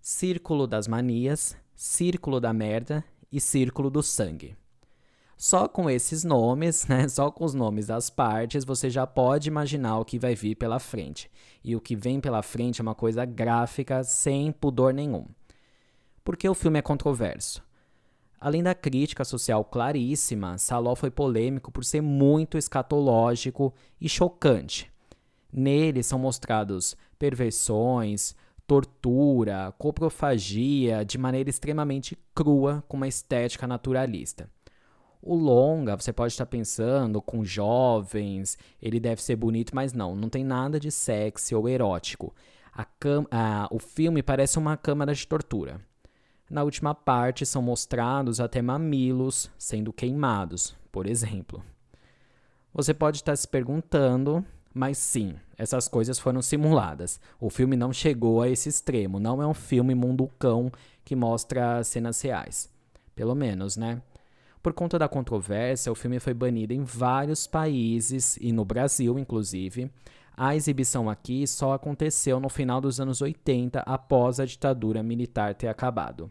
Círculo 0.00 0.68
das 0.68 0.86
Manias, 0.86 1.56
Círculo 1.74 2.40
da 2.40 2.52
Merda 2.52 3.04
e 3.30 3.40
Círculo 3.40 3.90
do 3.90 4.02
Sangue. 4.02 4.56
Só 5.40 5.68
com 5.68 5.88
esses 5.88 6.24
nomes, 6.24 6.84
né, 6.88 7.06
só 7.06 7.30
com 7.30 7.44
os 7.44 7.54
nomes 7.54 7.86
das 7.86 8.10
partes, 8.10 8.64
você 8.64 8.90
já 8.90 9.06
pode 9.06 9.48
imaginar 9.48 10.00
o 10.00 10.04
que 10.04 10.18
vai 10.18 10.34
vir 10.34 10.56
pela 10.56 10.80
frente. 10.80 11.30
E 11.62 11.76
o 11.76 11.80
que 11.80 11.94
vem 11.94 12.20
pela 12.20 12.42
frente 12.42 12.80
é 12.80 12.82
uma 12.82 12.94
coisa 12.94 13.24
gráfica 13.24 14.02
sem 14.02 14.50
pudor 14.50 14.92
nenhum. 14.92 15.24
Por 16.24 16.36
que 16.36 16.48
o 16.48 16.54
filme 16.54 16.80
é 16.80 16.82
controverso? 16.82 17.62
Além 18.40 18.64
da 18.64 18.74
crítica 18.74 19.24
social 19.24 19.64
claríssima, 19.64 20.58
Saló 20.58 20.96
foi 20.96 21.10
polêmico 21.10 21.70
por 21.70 21.84
ser 21.84 22.00
muito 22.00 22.58
escatológico 22.58 23.72
e 24.00 24.08
chocante. 24.08 24.90
Nele 25.52 26.02
são 26.02 26.18
mostrados 26.18 26.96
perversões, 27.16 28.34
tortura, 28.66 29.72
coprofagia 29.78 31.04
de 31.04 31.16
maneira 31.16 31.48
extremamente 31.48 32.18
crua, 32.34 32.84
com 32.88 32.96
uma 32.96 33.08
estética 33.08 33.66
naturalista. 33.68 34.50
O 35.20 35.34
longa, 35.34 35.96
você 35.96 36.12
pode 36.12 36.32
estar 36.32 36.46
pensando 36.46 37.20
com 37.20 37.44
jovens, 37.44 38.56
ele 38.80 39.00
deve 39.00 39.22
ser 39.22 39.36
bonito, 39.36 39.74
mas 39.74 39.92
não, 39.92 40.14
não 40.14 40.28
tem 40.28 40.44
nada 40.44 40.78
de 40.78 40.90
sexy 40.90 41.54
ou 41.54 41.68
erótico. 41.68 42.32
A 42.72 42.84
cam 42.84 43.26
a, 43.30 43.66
o 43.70 43.78
filme 43.78 44.22
parece 44.22 44.58
uma 44.58 44.76
câmara 44.76 45.12
de 45.12 45.26
tortura. 45.26 45.80
Na 46.48 46.62
última 46.62 46.94
parte 46.94 47.44
são 47.44 47.60
mostrados 47.60 48.40
até 48.40 48.62
mamilos 48.62 49.50
sendo 49.58 49.92
queimados, 49.92 50.74
por 50.90 51.06
exemplo. 51.06 51.62
Você 52.72 52.94
pode 52.94 53.18
estar 53.18 53.36
se 53.36 53.46
perguntando, 53.46 54.44
mas 54.72 54.96
sim, 54.98 55.34
essas 55.56 55.88
coisas 55.88 56.18
foram 56.18 56.40
simuladas. 56.40 57.20
O 57.40 57.50
filme 57.50 57.76
não 57.76 57.92
chegou 57.92 58.40
a 58.40 58.48
esse 58.48 58.68
extremo, 58.68 59.18
não 59.18 59.42
é 59.42 59.46
um 59.46 59.54
filme 59.54 59.94
mundo 59.94 60.30
cão 60.38 60.70
que 61.04 61.16
mostra 61.16 61.82
cenas 61.82 62.20
reais. 62.20 62.70
Pelo 63.14 63.34
menos, 63.34 63.76
né? 63.76 64.00
Por 64.62 64.72
conta 64.72 64.98
da 64.98 65.08
controvérsia, 65.08 65.92
o 65.92 65.94
filme 65.94 66.18
foi 66.18 66.34
banido 66.34 66.72
em 66.72 66.82
vários 66.82 67.46
países 67.46 68.36
e 68.40 68.52
no 68.52 68.64
Brasil, 68.64 69.18
inclusive. 69.18 69.90
A 70.36 70.54
exibição 70.54 71.08
aqui 71.08 71.46
só 71.46 71.72
aconteceu 71.72 72.38
no 72.38 72.48
final 72.48 72.80
dos 72.80 73.00
anos 73.00 73.20
80, 73.20 73.80
após 73.80 74.38
a 74.38 74.44
ditadura 74.44 75.02
militar 75.02 75.54
ter 75.54 75.68
acabado. 75.68 76.30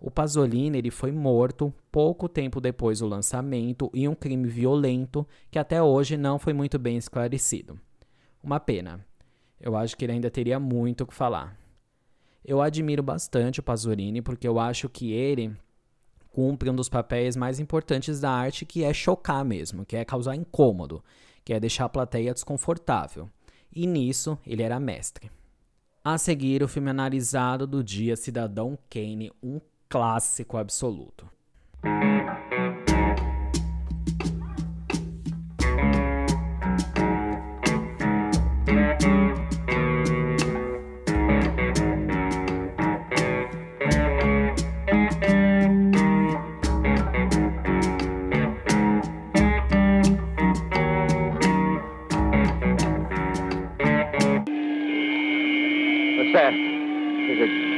O 0.00 0.10
Pasolini 0.10 0.78
ele 0.78 0.90
foi 0.90 1.12
morto 1.12 1.72
pouco 1.92 2.26
tempo 2.26 2.58
depois 2.58 3.00
do 3.00 3.06
lançamento 3.06 3.90
em 3.92 4.08
um 4.08 4.14
crime 4.14 4.48
violento 4.48 5.26
que 5.50 5.58
até 5.58 5.82
hoje 5.82 6.16
não 6.16 6.38
foi 6.38 6.54
muito 6.54 6.78
bem 6.78 6.96
esclarecido. 6.96 7.78
Uma 8.42 8.58
pena. 8.58 9.04
Eu 9.60 9.76
acho 9.76 9.94
que 9.94 10.06
ele 10.06 10.12
ainda 10.12 10.30
teria 10.30 10.58
muito 10.58 11.04
o 11.04 11.06
que 11.06 11.12
falar. 11.12 11.54
Eu 12.42 12.62
admiro 12.62 13.02
bastante 13.02 13.60
o 13.60 13.62
Pasolini 13.62 14.22
porque 14.22 14.48
eu 14.48 14.58
acho 14.58 14.88
que 14.88 15.12
ele 15.12 15.54
cumpre 16.30 16.70
um 16.70 16.74
dos 16.74 16.88
papéis 16.88 17.36
mais 17.36 17.58
importantes 17.58 18.20
da 18.20 18.30
arte, 18.30 18.64
que 18.64 18.84
é 18.84 18.92
chocar 18.92 19.44
mesmo, 19.44 19.84
que 19.84 19.96
é 19.96 20.04
causar 20.04 20.34
incômodo, 20.34 21.02
que 21.44 21.52
é 21.52 21.60
deixar 21.60 21.86
a 21.86 21.88
plateia 21.88 22.32
desconfortável. 22.32 23.28
E 23.74 23.86
nisso 23.86 24.38
ele 24.46 24.62
era 24.62 24.80
mestre. 24.80 25.30
A 26.02 26.16
seguir, 26.16 26.62
o 26.62 26.68
filme 26.68 26.90
analisado 26.90 27.66
do 27.66 27.84
dia 27.84 28.16
Cidadão 28.16 28.78
Kane, 28.88 29.32
um 29.42 29.60
clássico 29.88 30.56
absoluto. 30.56 31.28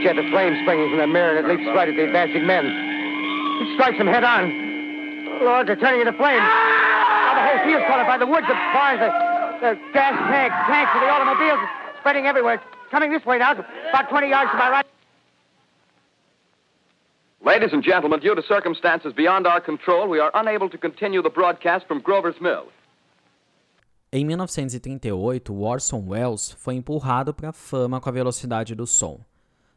Jet 0.03 0.19
of 0.19 0.27
flame 0.31 0.59
springing 0.63 0.91
from 0.91 0.99
the 0.99 1.07
mirror, 1.07 1.39
and 1.39 1.47
it 1.47 1.49
leaps 1.49 1.65
right 1.75 1.89
at 1.89 1.95
the 1.95 2.05
advancing 2.05 2.47
men. 2.47 2.67
It 2.67 3.75
strikes 3.75 3.99
them 3.99 4.07
head 4.07 4.25
on. 4.25 4.51
Lord, 5.41 5.67
they're 5.67 5.77
turning 5.77 6.01
into 6.01 6.13
flames. 6.19 6.43
Now 6.43 7.35
the 7.35 7.45
whole 7.47 7.61
field's 7.65 7.87
caught 7.87 8.01
up 8.01 8.07
by 8.07 8.19
the 8.19 8.27
woods, 8.27 8.47
the 8.47 8.59
barns, 8.75 9.01
the, 9.01 9.11
the 9.63 9.71
gas 9.95 10.15
tanks, 10.31 10.57
tanks 10.67 10.91
of 10.95 11.01
the 11.01 11.09
automobiles, 11.09 11.63
spreading 12.01 12.27
everywhere. 12.27 12.55
It's 12.55 12.91
coming 12.91 13.11
this 13.11 13.25
way 13.25 13.39
now, 13.39 13.53
about 13.53 14.11
20 14.11 14.29
yards 14.29 14.51
to 14.51 14.59
my 14.59 14.71
right. 14.71 14.87
Ladies 17.45 17.73
and 17.73 17.83
gentlemen, 17.83 18.21
due 18.21 18.37
to 18.37 18.43
circumstances 18.43 19.13
beyond 19.13 19.47
our 19.47 19.61
control, 19.61 20.09
we 20.09 20.21
are 20.21 20.31
unable 20.35 20.71
to 20.71 20.79
continue 20.79 21.23
the 21.23 21.31
broadcast 21.31 21.87
from 21.89 22.01
Grover's 22.01 22.41
Mill. 22.41 22.67
Em 24.13 24.25
1938, 24.27 25.51
Orson 25.51 26.05
Welles 26.07 26.53
foi 26.53 26.75
empurrado 26.75 27.33
para 27.33 27.49
a 27.49 27.53
fama 27.53 28.01
com 28.01 28.11
a 28.11 28.13
velocidade 28.13 28.75
do 28.75 28.87
som. 28.87 29.19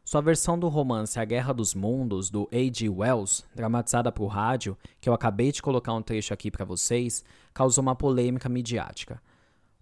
Sua 0.06 0.20
versão 0.20 0.56
do 0.56 0.68
romance 0.68 1.18
A 1.18 1.24
Guerra 1.24 1.52
dos 1.52 1.74
Mundos, 1.74 2.30
do 2.30 2.48
A.G. 2.52 2.88
Wells, 2.88 3.42
dramatizada 3.56 4.12
para 4.12 4.22
o 4.22 4.28
rádio, 4.28 4.78
que 5.00 5.08
eu 5.08 5.12
acabei 5.12 5.50
de 5.50 5.60
colocar 5.60 5.92
um 5.94 6.00
trecho 6.00 6.32
aqui 6.32 6.48
para 6.48 6.64
vocês, 6.64 7.24
causou 7.52 7.82
uma 7.82 7.96
polêmica 7.96 8.48
midiática. 8.48 9.20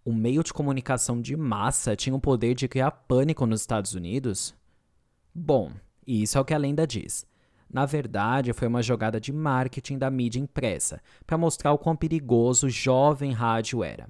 O 0.02 0.14
meio 0.14 0.42
de 0.42 0.50
comunicação 0.50 1.20
de 1.20 1.36
massa 1.36 1.94
tinha 1.94 2.16
o 2.16 2.20
poder 2.20 2.54
de 2.54 2.66
criar 2.66 2.90
pânico 2.90 3.44
nos 3.44 3.60
Estados 3.60 3.92
Unidos? 3.92 4.54
Bom, 5.34 5.72
isso 6.06 6.38
é 6.38 6.40
o 6.40 6.44
que 6.44 6.54
a 6.54 6.58
lenda 6.58 6.86
diz. 6.86 7.26
Na 7.70 7.84
verdade, 7.84 8.54
foi 8.54 8.66
uma 8.66 8.82
jogada 8.82 9.20
de 9.20 9.30
marketing 9.30 9.98
da 9.98 10.10
mídia 10.10 10.40
impressa 10.40 11.02
para 11.26 11.36
mostrar 11.36 11.70
o 11.74 11.78
quão 11.78 11.94
perigoso 11.94 12.68
o 12.68 12.70
jovem 12.70 13.30
rádio 13.30 13.84
era. 13.84 14.08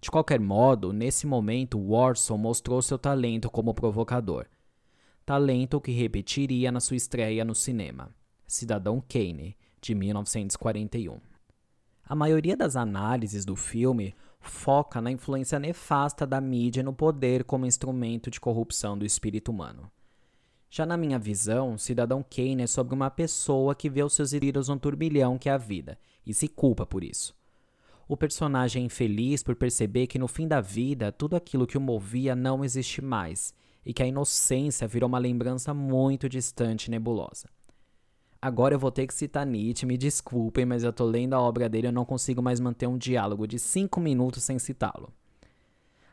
De 0.00 0.12
qualquer 0.12 0.38
modo, 0.38 0.92
nesse 0.92 1.26
momento, 1.26 1.76
Warson 1.76 2.36
mostrou 2.36 2.80
seu 2.80 2.96
talento 2.96 3.50
como 3.50 3.74
provocador. 3.74 4.46
Talento 5.30 5.80
que 5.80 5.92
repetiria 5.92 6.72
na 6.72 6.80
sua 6.80 6.96
estreia 6.96 7.44
no 7.44 7.54
cinema, 7.54 8.12
Cidadão 8.48 9.00
Kane, 9.00 9.56
de 9.80 9.94
1941. 9.94 11.20
A 12.04 12.16
maioria 12.16 12.56
das 12.56 12.74
análises 12.74 13.44
do 13.44 13.54
filme 13.54 14.12
foca 14.40 15.00
na 15.00 15.08
influência 15.08 15.60
nefasta 15.60 16.26
da 16.26 16.40
mídia 16.40 16.82
no 16.82 16.92
poder 16.92 17.44
como 17.44 17.64
instrumento 17.64 18.28
de 18.28 18.40
corrupção 18.40 18.98
do 18.98 19.06
espírito 19.06 19.52
humano. 19.52 19.88
Já 20.68 20.84
na 20.84 20.96
minha 20.96 21.16
visão, 21.16 21.78
Cidadão 21.78 22.24
Kane 22.28 22.64
é 22.64 22.66
sobre 22.66 22.92
uma 22.92 23.08
pessoa 23.08 23.72
que 23.72 23.88
vê 23.88 24.02
os 24.02 24.14
seus 24.14 24.32
irmãos 24.32 24.68
no 24.68 24.80
turbilhão 24.80 25.38
que 25.38 25.48
é 25.48 25.52
a 25.52 25.56
vida 25.56 25.96
e 26.26 26.34
se 26.34 26.48
culpa 26.48 26.84
por 26.84 27.04
isso. 27.04 27.36
O 28.08 28.16
personagem 28.16 28.82
é 28.82 28.86
infeliz 28.86 29.44
por 29.44 29.54
perceber 29.54 30.08
que 30.08 30.18
no 30.18 30.26
fim 30.26 30.48
da 30.48 30.60
vida 30.60 31.12
tudo 31.12 31.36
aquilo 31.36 31.68
que 31.68 31.78
o 31.78 31.80
movia 31.80 32.34
não 32.34 32.64
existe 32.64 33.00
mais 33.00 33.54
e 33.84 33.92
que 33.92 34.02
a 34.02 34.06
inocência 34.06 34.86
virou 34.86 35.08
uma 35.08 35.18
lembrança 35.18 35.72
muito 35.72 36.28
distante 36.28 36.86
e 36.86 36.90
nebulosa. 36.90 37.48
Agora 38.42 38.74
eu 38.74 38.78
vou 38.78 38.90
ter 38.90 39.06
que 39.06 39.12
citar 39.12 39.44
Nietzsche, 39.44 39.84
me 39.84 39.98
desculpem, 39.98 40.64
mas 40.64 40.82
eu 40.82 40.92
tô 40.92 41.04
lendo 41.04 41.34
a 41.34 41.40
obra 41.40 41.68
dele 41.68 41.86
e 41.86 41.88
eu 41.88 41.92
não 41.92 42.06
consigo 42.06 42.40
mais 42.40 42.58
manter 42.58 42.86
um 42.86 42.96
diálogo 42.96 43.46
de 43.46 43.58
cinco 43.58 44.00
minutos 44.00 44.42
sem 44.42 44.58
citá-lo. 44.58 45.12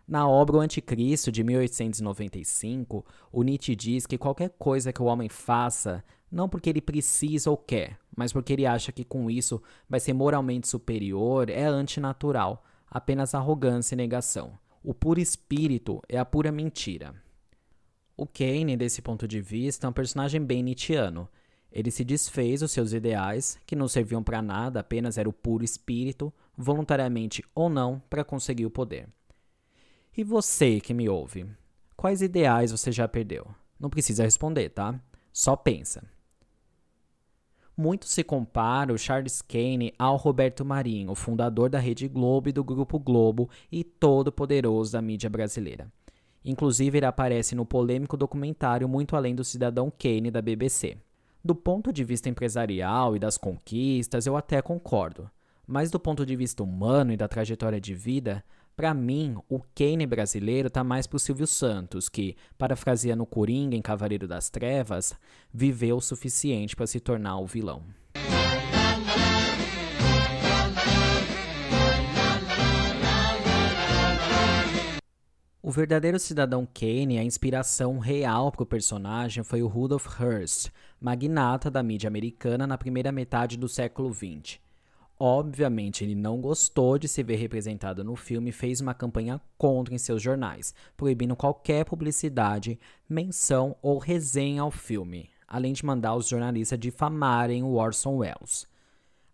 Na 0.06 0.28
obra 0.28 0.58
O 0.58 0.60
Anticristo, 0.60 1.32
de 1.32 1.44
1895, 1.44 3.06
o 3.32 3.44
Nietzsche 3.44 3.76
diz 3.76 4.06
que 4.06 4.18
qualquer 4.18 4.50
coisa 4.58 4.92
que 4.92 5.02
o 5.02 5.06
homem 5.06 5.28
faça, 5.28 6.04
não 6.32 6.50
porque 6.50 6.70
ele 6.70 6.82
precisa 6.82 7.50
ou 7.50 7.58
quer, 7.58 7.98
mas 8.16 8.34
porque 8.34 8.54
ele 8.54 8.66
acha 8.66 8.92
que 8.92 9.04
com 9.04 9.30
isso 9.30 9.62
vai 9.90 10.00
ser 10.00 10.14
moralmente 10.14 10.68
superior, 10.68 11.50
é 11.50 11.66
antinatural, 11.66 12.64
apenas 12.90 13.36
arrogância 13.36 13.96
e 13.96 13.98
negação. 13.98 14.58
O 14.84 14.94
puro 14.94 15.20
espírito 15.20 16.02
é 16.08 16.18
a 16.18 16.26
pura 16.26 16.52
mentira. 16.52 17.14
O 18.18 18.26
Kane, 18.26 18.76
desse 18.76 19.00
ponto 19.00 19.28
de 19.28 19.40
vista, 19.40 19.86
é 19.86 19.90
um 19.92 19.94
personagem 19.94 20.44
bem 20.44 20.64
nietzschiano. 20.64 21.30
Ele 21.72 21.92
se 21.92 22.04
desfez 22.04 22.62
dos 22.62 22.72
seus 22.72 22.92
ideais, 22.92 23.60
que 23.64 23.76
não 23.76 23.88
serviam 23.88 24.24
para 24.24 24.42
nada, 24.42 24.80
apenas 24.80 25.20
era 25.20 25.30
o 25.30 25.34
puro 25.34 25.64
espírito, 25.64 26.34
voluntariamente 26.58 27.44
ou 27.54 27.70
não, 27.70 28.02
para 28.10 28.24
conseguir 28.24 28.66
o 28.66 28.72
poder. 28.72 29.08
E 30.18 30.24
você 30.24 30.80
que 30.80 30.96
me 30.96 31.08
ouve, 31.08 31.46
quais 31.96 32.24
ideais 32.24 32.72
você 32.72 32.92
já 32.92 33.08
perdeu? 33.08 33.48
Não 33.80 33.88
precisa 33.88 34.24
responder, 34.24 34.70
tá? 34.70 35.00
Só 35.32 35.56
pensa. 35.56 36.04
Muito 37.78 38.08
se 38.08 38.24
compara 38.24 38.92
o 38.92 38.98
Charles 38.98 39.44
Kane 39.44 39.94
ao 40.00 40.16
Roberto 40.16 40.66
Marinho, 40.66 41.14
fundador 41.14 41.70
da 41.70 41.78
Rede 41.78 42.08
Globo 42.08 42.50
e 42.50 42.52
do 42.52 42.64
Grupo 42.64 42.98
Globo 42.98 43.48
e 43.72 43.84
todo 43.84 44.32
poderoso 44.32 44.94
da 44.94 45.04
mídia 45.04 45.30
brasileira. 45.30 45.92
Inclusive, 46.48 46.98
ele 46.98 47.06
aparece 47.06 47.54
no 47.56 47.66
polêmico 47.66 48.16
documentário 48.16 48.88
Muito 48.88 49.18
Além 49.18 49.36
do 49.36 49.44
Cidadão 49.44 49.92
Kane 49.92 50.32
da 50.32 50.42
BBC. 50.42 50.96
Do 51.44 51.54
ponto 51.54 51.92
de 51.92 52.06
vista 52.06 52.30
empresarial 52.30 53.18
e 53.18 53.20
das 53.20 53.38
conquistas, 53.38 54.26
eu 54.26 54.38
até 54.38 54.62
concordo. 54.62 55.30
Mas 55.68 55.92
do 55.92 56.00
ponto 56.00 56.26
de 56.26 56.38
vista 56.38 56.64
humano 56.64 57.12
e 57.12 57.18
da 57.18 57.28
trajetória 57.28 57.82
de 57.82 57.94
vida, 57.94 58.42
para 58.78 58.94
mim, 58.94 59.36
o 59.50 59.60
Kane 59.76 60.06
brasileiro 60.06 60.70
tá 60.70 60.86
mais 60.86 61.06
pro 61.06 61.20
Silvio 61.20 61.46
Santos, 61.46 62.08
que, 62.08 62.38
parafraseando 62.58 63.26
Coringa 63.26 63.76
em 63.76 63.82
Cavaleiro 63.82 64.26
das 64.26 64.50
Trevas, 64.50 65.14
viveu 65.54 65.98
o 65.98 66.02
suficiente 66.02 66.78
para 66.78 66.88
se 66.88 67.02
tornar 67.02 67.40
o 67.40 67.46
vilão. 67.46 67.84
O 75.68 75.70
verdadeiro 75.70 76.18
cidadão 76.18 76.66
Kane, 76.66 77.20
a 77.20 77.24
inspiração 77.26 78.00
real 78.00 78.54
para 78.54 78.64
o 78.64 78.66
personagem, 78.66 79.44
foi 79.44 79.62
o 79.62 79.68
Rudolph 79.68 80.08
Hearst, 80.18 80.70
magnata 80.98 81.70
da 81.70 81.84
mídia 81.84 82.08
americana 82.08 82.66
na 82.66 82.78
primeira 82.78 83.12
metade 83.12 83.58
do 83.58 83.68
século 83.68 84.14
XX. 84.14 84.60
Obviamente, 85.20 86.06
ele 86.06 86.16
não 86.16 86.40
gostou 86.40 86.98
de 86.98 87.10
se 87.10 87.22
ver 87.22 87.36
representado 87.36 88.02
no 88.02 88.16
filme 88.16 88.52
e 88.52 88.54
fez 88.54 88.80
uma 88.80 88.94
campanha 88.94 89.42
contra 89.58 89.94
em 89.94 89.98
seus 89.98 90.22
jornais, 90.22 90.74
proibindo 90.96 91.36
qualquer 91.36 91.84
publicidade, 91.84 92.80
menção 93.10 93.76
ou 93.82 93.98
resenha 93.98 94.62
ao 94.62 94.72
filme, 94.72 95.30
além 95.46 95.74
de 95.74 95.86
mandar 95.86 96.16
os 96.16 96.30
jornalistas 96.30 96.80
difamarem 96.80 97.62
o 97.62 97.74
Orson 97.74 98.16
Welles. 98.16 98.66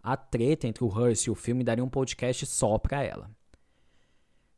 A 0.02 0.18
treta 0.18 0.68
entre 0.68 0.84
o 0.84 0.90
Hearst 0.90 1.28
e 1.28 1.30
o 1.30 1.36
filme 1.36 1.64
daria 1.64 1.84
um 1.84 1.90
podcast 1.90 2.44
só 2.48 2.80
para 2.80 3.04
ela. 3.04 3.30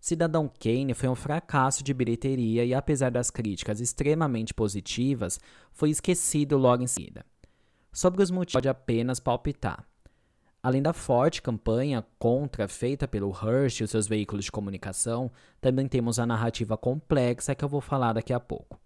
Cidadão 0.05 0.47
Kane 0.47 0.93
foi 0.93 1.09
um 1.09 1.15
fracasso 1.15 1.83
de 1.83 1.91
bilheteria 1.91 2.63
e, 2.63 2.75
apesar 2.75 3.09
das 3.09 3.31
críticas 3.31 3.79
extremamente 3.79 4.53
positivas, 4.53 5.39
foi 5.71 5.89
esquecido 5.89 6.59
logo 6.59 6.83
em 6.83 6.87
seguida. 6.87 7.25
Sobre 7.91 8.21
os 8.21 8.29
motivos, 8.29 8.53
pode 8.53 8.69
apenas 8.69 9.19
palpitar. 9.19 9.83
Além 10.61 10.79
da 10.79 10.93
forte 10.93 11.41
campanha 11.41 12.05
contra 12.19 12.67
feita 12.67 13.07
pelo 13.07 13.31
Hearst 13.31 13.79
e 13.79 13.83
os 13.83 13.89
seus 13.89 14.07
veículos 14.07 14.45
de 14.45 14.51
comunicação, 14.51 15.31
também 15.59 15.87
temos 15.87 16.19
a 16.19 16.25
narrativa 16.27 16.77
complexa 16.77 17.55
que 17.55 17.65
eu 17.65 17.69
vou 17.69 17.81
falar 17.81 18.13
daqui 18.13 18.31
a 18.31 18.39
pouco. 18.39 18.79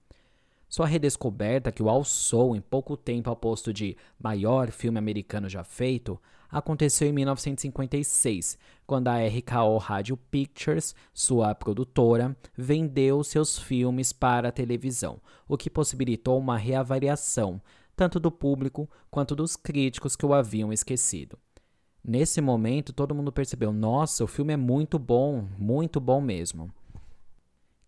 Sua 0.69 0.88
redescoberta, 0.88 1.69
que 1.69 1.84
o 1.84 1.89
alçou 1.89 2.55
em 2.55 2.62
pouco 2.62 2.95
tempo 2.95 3.29
ao 3.29 3.36
posto 3.36 3.73
de 3.73 3.97
maior 4.17 4.71
filme 4.71 4.97
americano 4.97 5.49
já 5.49 5.65
feito, 5.65 6.17
aconteceu 6.49 7.07
em 7.07 7.13
1956, 7.13 8.57
quando 8.85 9.07
a 9.07 9.17
RKO 9.19 9.77
Radio 9.77 10.17
Pictures, 10.17 10.95
sua 11.13 11.53
produtora, 11.53 12.35
vendeu 12.57 13.23
seus 13.23 13.59
filmes 13.59 14.12
para 14.12 14.49
a 14.49 14.51
televisão, 14.51 15.21
o 15.47 15.57
que 15.57 15.69
possibilitou 15.69 16.39
uma 16.39 16.57
reavaliação, 16.57 17.62
tanto 17.95 18.19
do 18.19 18.31
público 18.31 18.89
quanto 19.12 19.35
dos 19.35 19.55
críticos 19.55 20.15
que 20.15 20.25
o 20.25 20.33
haviam 20.33 20.73
esquecido. 20.73 21.38
Nesse 22.03 22.41
momento, 22.41 22.93
todo 22.93 23.13
mundo 23.13 23.31
percebeu: 23.31 23.71
nossa, 23.73 24.23
o 24.23 24.27
filme 24.27 24.53
é 24.53 24.57
muito 24.57 24.97
bom, 24.97 25.47
muito 25.57 25.99
bom 25.99 26.21
mesmo. 26.21 26.73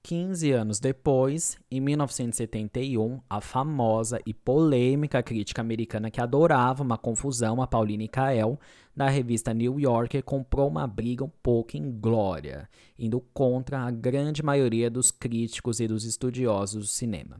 15 0.03 0.51
anos 0.51 0.79
depois, 0.79 1.57
em 1.69 1.79
1971, 1.79 3.21
a 3.29 3.39
famosa 3.39 4.19
e 4.25 4.33
polêmica 4.33 5.21
crítica 5.21 5.61
americana 5.61 6.09
que 6.09 6.19
adorava 6.19 6.81
uma 6.81 6.97
confusão, 6.97 7.61
a 7.61 7.67
Pauline 7.67 8.07
Kael, 8.07 8.59
da 8.95 9.07
revista 9.07 9.53
New 9.53 9.79
Yorker, 9.79 10.23
comprou 10.23 10.67
uma 10.67 10.87
briga 10.87 11.23
um 11.23 11.31
pouco 11.43 11.77
inglória, 11.77 12.67
indo 12.97 13.21
contra 13.33 13.81
a 13.81 13.91
grande 13.91 14.41
maioria 14.41 14.89
dos 14.89 15.11
críticos 15.11 15.79
e 15.79 15.87
dos 15.87 16.03
estudiosos 16.03 16.85
do 16.85 16.91
cinema. 16.91 17.39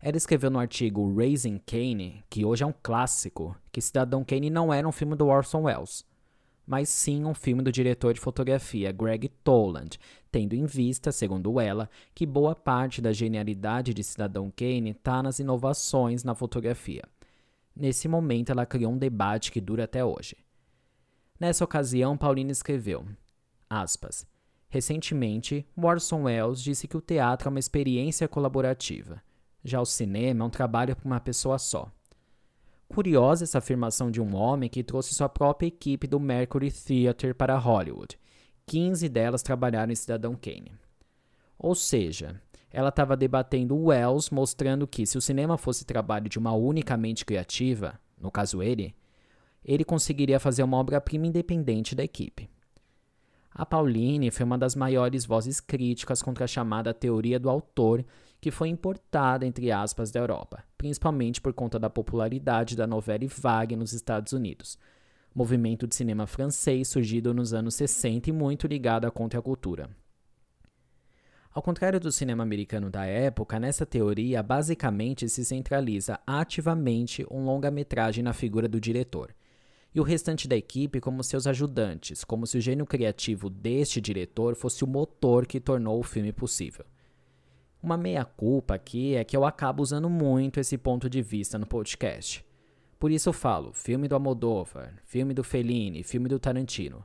Ela 0.00 0.16
escreveu 0.16 0.50
no 0.50 0.58
artigo 0.58 1.14
Raising 1.16 1.60
Kane, 1.66 2.24
que 2.30 2.44
hoje 2.44 2.62
é 2.62 2.66
um 2.66 2.74
clássico, 2.82 3.56
que 3.70 3.80
Cidadão 3.80 4.24
Kane 4.24 4.50
não 4.50 4.72
era 4.72 4.86
um 4.86 4.92
filme 4.92 5.16
do 5.16 5.26
Orson 5.26 5.62
Welles, 5.62 6.04
mas 6.66 6.88
sim 6.88 7.24
um 7.24 7.34
filme 7.34 7.62
do 7.62 7.72
diretor 7.72 8.14
de 8.14 8.20
fotografia 8.20 8.92
Greg 8.92 9.28
Toland, 9.42 9.98
tendo 10.30 10.54
em 10.54 10.64
vista, 10.64 11.12
segundo 11.12 11.60
ela, 11.60 11.88
que 12.14 12.24
boa 12.24 12.54
parte 12.54 13.00
da 13.00 13.12
genialidade 13.12 13.92
de 13.92 14.02
Cidadão 14.02 14.50
Kane 14.54 14.90
está 14.90 15.22
nas 15.22 15.38
inovações 15.38 16.24
na 16.24 16.34
fotografia. 16.34 17.02
Nesse 17.74 18.06
momento, 18.08 18.50
ela 18.50 18.66
criou 18.66 18.92
um 18.92 18.98
debate 18.98 19.50
que 19.50 19.60
dura 19.60 19.84
até 19.84 20.04
hoje. 20.04 20.36
Nessa 21.40 21.64
ocasião, 21.64 22.16
Paulina 22.16 22.52
escreveu, 22.52 23.04
aspas, 23.68 24.26
Recentemente, 24.72 25.66
Orson 25.76 26.22
Welles 26.22 26.62
disse 26.62 26.88
que 26.88 26.96
o 26.96 27.00
teatro 27.02 27.46
é 27.46 27.50
uma 27.50 27.58
experiência 27.58 28.26
colaborativa. 28.26 29.22
Já 29.62 29.78
o 29.78 29.84
cinema 29.84 30.44
é 30.44 30.46
um 30.46 30.48
trabalho 30.48 30.96
para 30.96 31.04
uma 31.04 31.20
pessoa 31.20 31.58
só. 31.58 31.92
Curiosa 32.94 33.44
essa 33.44 33.56
afirmação 33.56 34.10
de 34.10 34.20
um 34.20 34.36
homem 34.36 34.68
que 34.68 34.84
trouxe 34.84 35.14
sua 35.14 35.26
própria 35.26 35.66
equipe 35.66 36.06
do 36.06 36.20
Mercury 36.20 36.70
Theatre 36.70 37.32
para 37.32 37.56
Hollywood. 37.56 38.18
15 38.66 39.08
delas 39.08 39.42
trabalharam 39.42 39.90
em 39.90 39.96
Cidadão 39.96 40.34
Kane. 40.34 40.72
Ou 41.58 41.74
seja, 41.74 42.38
ela 42.70 42.90
estava 42.90 43.16
debatendo 43.16 43.76
Wells, 43.76 44.30
mostrando 44.30 44.86
que 44.86 45.06
se 45.06 45.16
o 45.16 45.22
cinema 45.22 45.56
fosse 45.56 45.86
trabalho 45.86 46.28
de 46.28 46.38
uma 46.38 46.52
única 46.52 46.94
mente 46.94 47.24
criativa, 47.24 47.98
no 48.20 48.30
caso 48.30 48.62
ele, 48.62 48.94
ele 49.64 49.84
conseguiria 49.84 50.38
fazer 50.38 50.62
uma 50.62 50.76
obra-prima 50.76 51.26
independente 51.26 51.94
da 51.94 52.04
equipe. 52.04 52.50
A 53.54 53.64
Pauline 53.64 54.30
foi 54.30 54.44
uma 54.44 54.58
das 54.58 54.76
maiores 54.76 55.24
vozes 55.24 55.60
críticas 55.60 56.20
contra 56.20 56.44
a 56.44 56.48
chamada 56.48 56.92
teoria 56.92 57.40
do 57.40 57.48
autor, 57.48 58.04
que 58.42 58.50
foi 58.50 58.68
importada, 58.68 59.46
entre 59.46 59.70
aspas, 59.70 60.10
da 60.10 60.18
Europa, 60.18 60.64
principalmente 60.76 61.40
por 61.40 61.52
conta 61.52 61.78
da 61.78 61.88
popularidade 61.88 62.74
da 62.74 62.88
novela 62.88 63.24
vague 63.28 63.76
nos 63.76 63.92
Estados 63.92 64.32
Unidos, 64.32 64.76
movimento 65.32 65.86
de 65.86 65.94
cinema 65.94 66.26
francês 66.26 66.88
surgido 66.88 67.32
nos 67.32 67.54
anos 67.54 67.76
60 67.76 68.30
e 68.30 68.32
muito 68.32 68.66
ligado 68.66 69.06
à 69.06 69.12
contracultura. 69.12 69.88
Ao 71.54 71.62
contrário 71.62 72.00
do 72.00 72.10
cinema 72.10 72.42
americano 72.42 72.90
da 72.90 73.06
época, 73.06 73.60
nessa 73.60 73.86
teoria 73.86 74.42
basicamente 74.42 75.28
se 75.28 75.44
centraliza 75.44 76.18
ativamente 76.26 77.24
um 77.30 77.44
longa-metragem 77.44 78.24
na 78.24 78.32
figura 78.32 78.66
do 78.66 78.80
diretor, 78.80 79.32
e 79.94 80.00
o 80.00 80.02
restante 80.02 80.48
da 80.48 80.56
equipe 80.56 81.00
como 81.00 81.22
seus 81.22 81.46
ajudantes, 81.46 82.24
como 82.24 82.44
se 82.44 82.58
o 82.58 82.60
gênio 82.60 82.86
criativo 82.86 83.48
deste 83.48 84.00
diretor 84.00 84.56
fosse 84.56 84.82
o 84.82 84.88
motor 84.88 85.46
que 85.46 85.60
tornou 85.60 86.00
o 86.00 86.02
filme 86.02 86.32
possível. 86.32 86.84
Uma 87.82 87.96
meia-culpa 87.96 88.74
aqui 88.74 89.16
é 89.16 89.24
que 89.24 89.36
eu 89.36 89.44
acabo 89.44 89.82
usando 89.82 90.08
muito 90.08 90.60
esse 90.60 90.78
ponto 90.78 91.10
de 91.10 91.20
vista 91.20 91.58
no 91.58 91.66
podcast. 91.66 92.44
Por 92.96 93.10
isso 93.10 93.28
eu 93.28 93.32
falo 93.32 93.72
filme 93.72 94.06
do 94.06 94.14
Almodóvar, 94.14 94.94
filme 95.04 95.34
do 95.34 95.42
Fellini, 95.42 96.04
filme 96.04 96.28
do 96.28 96.38
Tarantino. 96.38 97.04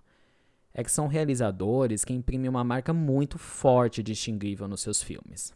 É 0.71 0.83
que 0.83 0.91
são 0.91 1.07
realizadores 1.07 2.05
que 2.05 2.13
imprimem 2.13 2.47
uma 2.47 2.63
marca 2.63 2.93
muito 2.93 3.39
forte 3.39 4.01
e 4.01 4.03
distinguível 4.03 4.67
nos 4.67 4.81
seus 4.81 5.01
filmes. 5.01 5.51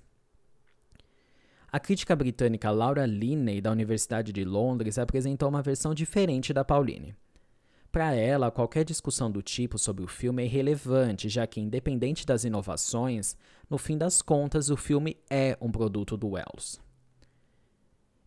A 1.72 1.80
crítica 1.80 2.16
britânica 2.16 2.72
Laura 2.72 3.06
Linney, 3.06 3.62
da 3.62 3.72
Universidade 3.72 4.34
de 4.34 4.44
Londres, 4.44 4.98
apresentou 4.98 5.50
uma 5.50 5.62
versão 5.62 5.94
diferente 5.94 6.52
da 6.52 6.66
Pauline. 6.66 7.16
Para 7.92 8.16
ela, 8.16 8.50
qualquer 8.50 8.86
discussão 8.86 9.30
do 9.30 9.42
tipo 9.42 9.78
sobre 9.78 10.04
o 10.04 10.08
filme 10.08 10.42
é 10.42 10.46
irrelevante, 10.46 11.28
já 11.28 11.46
que, 11.46 11.60
independente 11.60 12.26
das 12.26 12.46
inovações, 12.46 13.36
no 13.70 13.78
fim 13.78 13.98
das 13.98 14.22
contas, 14.22 14.70
o 14.70 14.78
filme 14.78 15.18
é 15.30 15.58
um 15.60 15.70
produto 15.70 16.16
do 16.16 16.30
Wells. 16.30 16.80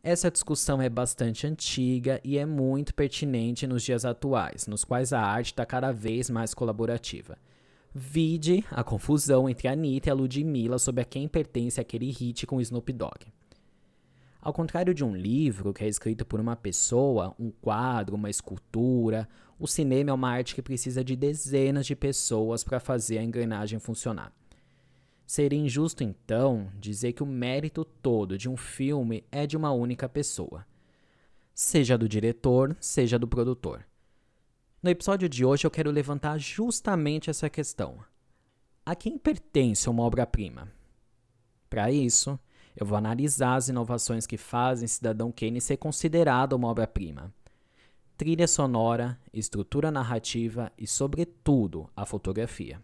Essa 0.03 0.31
discussão 0.31 0.83
é 0.83 0.90
bastante 0.90 1.46
antiga 1.46 2.20
e 2.22 2.37
é 2.37 2.44
muito 2.44 2.94
pertinente 2.94 3.66
nos 3.66 3.83
dias 3.83 4.05
atuais, 4.05 4.66
nos 4.66 4.85
quais 4.85 5.14
a 5.14 5.20
arte 5.20 5.46
está 5.46 5.64
cada 5.64 5.92
vez 5.92 6.29
mais 6.29 6.53
colaborativa. 6.53 7.38
Vide 7.94 8.62
a 8.70 8.85
confusão 8.85 9.48
entre 9.48 9.66
Anitta 9.66 10.11
e 10.11 10.11
a 10.11 10.14
Ludmilla 10.14 10.79
sobre 10.79 11.00
a 11.00 11.07
quem 11.07 11.27
pertence 11.27 11.81
aquele 11.81 12.11
hit 12.11 12.46
com 12.46 12.61
Snoop 12.61 12.92
Dogg. 12.92 13.33
Ao 14.45 14.53
contrário 14.53 14.93
de 14.93 15.03
um 15.03 15.17
livro 15.17 15.73
que 15.73 15.83
é 15.83 15.89
escrito 15.89 16.23
por 16.23 16.39
uma 16.39 16.55
pessoa, 16.55 17.35
um 17.39 17.51
quadro, 17.51 18.15
uma 18.15 18.29
escultura, 18.29 19.27
o 19.59 19.67
cinema 19.67 20.11
é 20.11 20.13
uma 20.13 20.29
arte 20.29 20.55
que 20.55 20.61
precisa 20.61 21.03
de 21.03 21.17
dezenas 21.17 21.87
de 21.87 21.97
pessoas 21.97 22.63
para 22.63 22.79
fazer 22.79 23.17
a 23.17 23.23
engrenagem 23.23 23.79
funcionar. 23.79 24.35
Seria 25.27 25.59
injusto, 25.59 26.05
então, 26.05 26.71
dizer 26.79 27.15
que 27.15 27.23
o 27.23 27.27
mérito 27.27 27.87
todo 27.87 28.37
de 28.37 28.47
um 28.47 28.55
filme 28.55 29.25
é 29.33 29.47
de 29.47 29.57
uma 29.57 29.73
única 29.73 30.11
pessoa, 30.11 30.67
seja 31.55 31.97
do 31.97 32.07
diretor, 32.07 32.77
seja 32.79 33.19
do 33.19 33.27
produtor. 33.27 33.87
No 34.83 34.91
episódio 34.91 35.27
de 35.27 35.43
hoje 35.43 35.67
eu 35.67 35.71
quero 35.71 35.91
levantar 35.91 36.37
justamente 36.37 37.31
essa 37.31 37.49
questão. 37.49 37.97
A 38.85 38.95
quem 38.95 39.17
pertence 39.17 39.89
uma 39.89 40.03
obra-prima? 40.03 40.71
Para 41.71 41.91
isso, 41.91 42.39
eu 42.77 42.85
vou 42.85 42.99
analisar 42.99 43.55
as 43.55 43.69
inovações 43.69 44.27
que 44.27 44.37
fazem 44.37 44.89
Cidadão 44.89 45.31
Kane 45.31 45.61
ser 45.61 45.77
considerado 45.77 46.55
uma 46.55 46.69
obra-prima. 46.69 47.33
Trilha 48.17 48.47
sonora, 48.47 49.19
estrutura 49.33 49.91
narrativa 49.91 50.73
e, 50.79 50.87
sobretudo, 50.87 51.89
a 51.97 52.05
fotografia. 52.05 52.81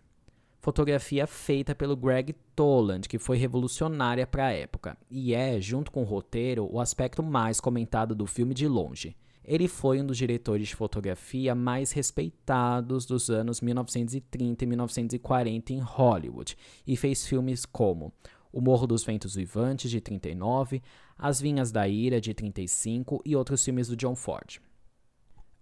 Fotografia 0.61 1.27
feita 1.27 1.75
pelo 1.75 1.97
Greg 1.97 2.35
Toland, 2.55 3.09
que 3.09 3.19
foi 3.19 3.39
revolucionária 3.39 4.27
para 4.27 4.47
a 4.47 4.53
época, 4.53 4.97
e 5.11 5.35
é, 5.35 5.61
junto 5.61 5.91
com 5.91 6.03
o 6.03 6.05
roteiro, 6.05 6.69
o 6.71 6.79
aspecto 6.79 7.23
mais 7.23 7.61
comentado 7.61 8.15
do 8.15 8.27
filme 8.27 8.53
de 8.53 8.69
longe. 8.69 9.17
Ele 9.43 9.67
foi 9.67 10.01
um 10.01 10.07
dos 10.07 10.19
diretores 10.19 10.69
de 10.69 10.77
fotografia 10.77 11.55
mais 11.55 11.93
respeitados 11.93 13.07
dos 13.07 13.31
anos 13.31 13.61
1930 13.61 14.65
e 14.65 14.67
1940 14.67 15.73
em 15.73 15.81
Hollywood 15.81 16.57
e 16.87 16.97
fez 16.97 17.27
filmes 17.27 17.65
como 17.65 18.13
O 18.53 18.61
Morro 18.61 18.87
dos 18.87 19.05
Ventos 19.05 19.35
Vivantes, 19.35 19.91
de 19.91 20.01
39, 20.01 20.83
As 21.17 21.41
Vinhas 21.41 21.71
da 21.71 21.87
Ira, 21.87 22.21
de 22.21 22.35
35 22.35 23.23
e 23.25 23.37
outros 23.37 23.65
filmes 23.65 23.89
do 23.89 23.97
John 23.97 24.15
Ford. 24.15 24.61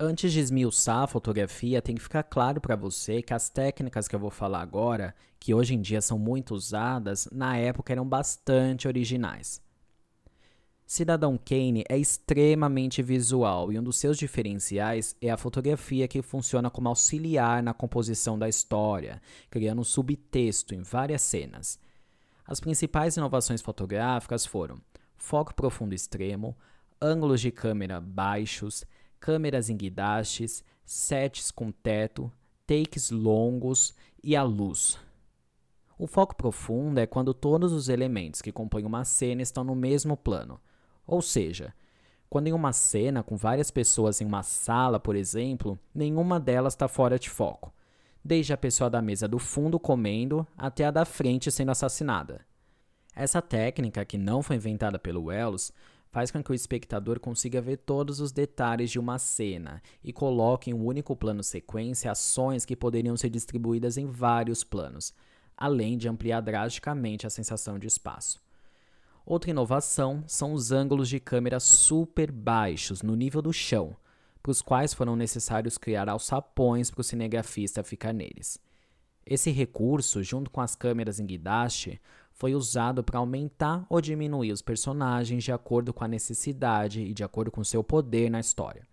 Antes 0.00 0.32
de 0.32 0.38
esmiuçar 0.38 1.02
a 1.02 1.06
fotografia, 1.08 1.82
tem 1.82 1.96
que 1.96 2.02
ficar 2.02 2.22
claro 2.22 2.60
para 2.60 2.76
você 2.76 3.20
que 3.20 3.34
as 3.34 3.50
técnicas 3.50 4.06
que 4.06 4.14
eu 4.14 4.20
vou 4.20 4.30
falar 4.30 4.62
agora, 4.62 5.12
que 5.40 5.52
hoje 5.52 5.74
em 5.74 5.80
dia 5.80 6.00
são 6.00 6.18
muito 6.18 6.54
usadas, 6.54 7.28
na 7.32 7.56
época 7.56 7.92
eram 7.92 8.08
bastante 8.08 8.86
originais. 8.86 9.60
Cidadão 10.86 11.36
Kane 11.36 11.84
é 11.86 11.98
extremamente 11.98 13.02
visual 13.02 13.70
e 13.70 13.78
um 13.78 13.82
dos 13.82 13.98
seus 13.98 14.16
diferenciais 14.16 15.14
é 15.20 15.30
a 15.30 15.36
fotografia 15.36 16.08
que 16.08 16.22
funciona 16.22 16.70
como 16.70 16.88
auxiliar 16.88 17.62
na 17.62 17.74
composição 17.74 18.38
da 18.38 18.48
história, 18.48 19.20
criando 19.50 19.80
um 19.80 19.84
subtexto 19.84 20.74
em 20.74 20.80
várias 20.80 21.20
cenas. 21.22 21.78
As 22.48 22.58
principais 22.58 23.16
inovações 23.16 23.62
fotográficas 23.62 24.44
foram 24.44 24.80
foco 25.16 25.54
profundo 25.54 25.94
extremo, 25.94 26.56
ângulos 27.00 27.40
de 27.40 27.52
câmera 27.52 28.00
baixos, 28.00 28.84
câmeras 29.20 29.70
em 29.70 29.76
guidastes, 29.76 30.64
sets 30.84 31.52
com 31.52 31.70
teto, 31.70 32.32
takes 32.66 33.12
longos 33.12 33.94
e 34.24 34.34
a 34.34 34.42
luz. 34.42 34.98
O 35.96 36.08
foco 36.08 36.34
profundo 36.34 36.98
é 36.98 37.06
quando 37.06 37.32
todos 37.32 37.72
os 37.72 37.88
elementos 37.88 38.42
que 38.42 38.50
compõem 38.50 38.84
uma 38.84 39.04
cena 39.04 39.42
estão 39.42 39.62
no 39.62 39.76
mesmo 39.76 40.16
plano 40.16 40.60
ou 41.08 41.22
seja, 41.22 41.74
quando 42.28 42.48
em 42.48 42.52
uma 42.52 42.74
cena 42.74 43.22
com 43.22 43.34
várias 43.34 43.70
pessoas 43.70 44.20
em 44.20 44.26
uma 44.26 44.42
sala, 44.42 45.00
por 45.00 45.16
exemplo, 45.16 45.78
nenhuma 45.94 46.38
delas 46.38 46.74
está 46.74 46.86
fora 46.86 47.18
de 47.18 47.30
foco, 47.30 47.72
desde 48.24 48.52
a 48.52 48.56
pessoa 48.56 48.90
da 48.90 49.02
mesa 49.02 49.26
do 49.26 49.38
fundo 49.38 49.78
comendo 49.78 50.46
até 50.56 50.84
a 50.84 50.90
da 50.90 51.04
frente 51.04 51.50
sendo 51.50 51.70
assassinada. 51.70 52.46
Essa 53.14 53.42
técnica, 53.42 54.04
que 54.04 54.16
não 54.16 54.42
foi 54.42 54.56
inventada 54.56 54.98
pelo 54.98 55.24
Wells, 55.24 55.72
faz 56.10 56.30
com 56.30 56.42
que 56.42 56.50
o 56.50 56.54
espectador 56.54 57.20
consiga 57.20 57.60
ver 57.60 57.78
todos 57.78 58.20
os 58.20 58.32
detalhes 58.32 58.90
de 58.90 58.98
uma 58.98 59.18
cena 59.18 59.82
e 60.02 60.12
coloque 60.12 60.70
em 60.70 60.74
um 60.74 60.84
único 60.84 61.14
plano 61.16 61.42
sequência 61.42 62.10
ações 62.10 62.64
que 62.64 62.76
poderiam 62.76 63.16
ser 63.16 63.28
distribuídas 63.28 63.96
em 63.96 64.06
vários 64.06 64.64
planos, 64.64 65.12
além 65.56 65.98
de 65.98 66.08
ampliar 66.08 66.40
drasticamente 66.40 67.26
a 67.26 67.30
sensação 67.30 67.78
de 67.78 67.86
espaço. 67.86 68.40
Outra 69.26 69.50
inovação 69.50 70.24
são 70.26 70.52
os 70.52 70.72
ângulos 70.72 71.08
de 71.08 71.20
câmera 71.20 71.60
super 71.60 72.32
baixos, 72.32 73.02
no 73.02 73.14
nível 73.14 73.42
do 73.42 73.52
chão, 73.52 73.94
os 74.46 74.62
quais 74.62 74.94
foram 74.94 75.16
necessários 75.16 75.76
criar 75.76 76.08
alçapões 76.08 76.90
para 76.90 77.00
o 77.00 77.04
cinegrafista 77.04 77.82
ficar 77.82 78.12
neles. 78.12 78.58
Esse 79.26 79.50
recurso, 79.50 80.22
junto 80.22 80.50
com 80.50 80.60
as 80.60 80.74
câmeras 80.74 81.20
em 81.20 81.26
guidaste, 81.26 82.00
foi 82.32 82.54
usado 82.54 83.02
para 83.02 83.18
aumentar 83.18 83.84
ou 83.90 84.00
diminuir 84.00 84.52
os 84.52 84.62
personagens 84.62 85.44
de 85.44 85.52
acordo 85.52 85.92
com 85.92 86.04
a 86.04 86.08
necessidade 86.08 87.02
e 87.02 87.12
de 87.12 87.24
acordo 87.24 87.50
com 87.50 87.62
seu 87.64 87.84
poder 87.84 88.30
na 88.30 88.40
história. 88.40 88.86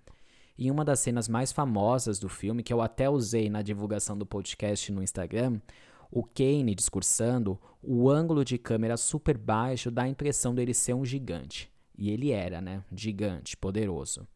Em 0.58 0.72
uma 0.72 0.84
das 0.84 1.00
cenas 1.00 1.28
mais 1.28 1.52
famosas 1.52 2.18
do 2.18 2.28
filme, 2.28 2.64
que 2.64 2.74
eu 2.74 2.82
até 2.82 3.10
usei 3.10 3.50
na 3.50 3.62
divulgação 3.62 4.18
do 4.18 4.26
podcast 4.26 4.92
no 4.92 5.04
Instagram, 5.04 5.62
o 6.10 6.24
Kane 6.24 6.74
discursando, 6.74 7.60
o 7.82 8.10
ângulo 8.10 8.44
de 8.44 8.58
câmera 8.58 8.98
super 8.98 9.38
baixo 9.38 9.92
dá 9.92 10.04
a 10.04 10.10
impressão 10.10 10.56
dele 10.56 10.74
ser 10.74 10.94
um 10.94 11.06
gigante. 11.06 11.70
E 11.98 12.10
ele 12.10 12.32
era, 12.32 12.62
né? 12.62 12.84
Gigante, 12.92 13.56
poderoso. 13.56 14.28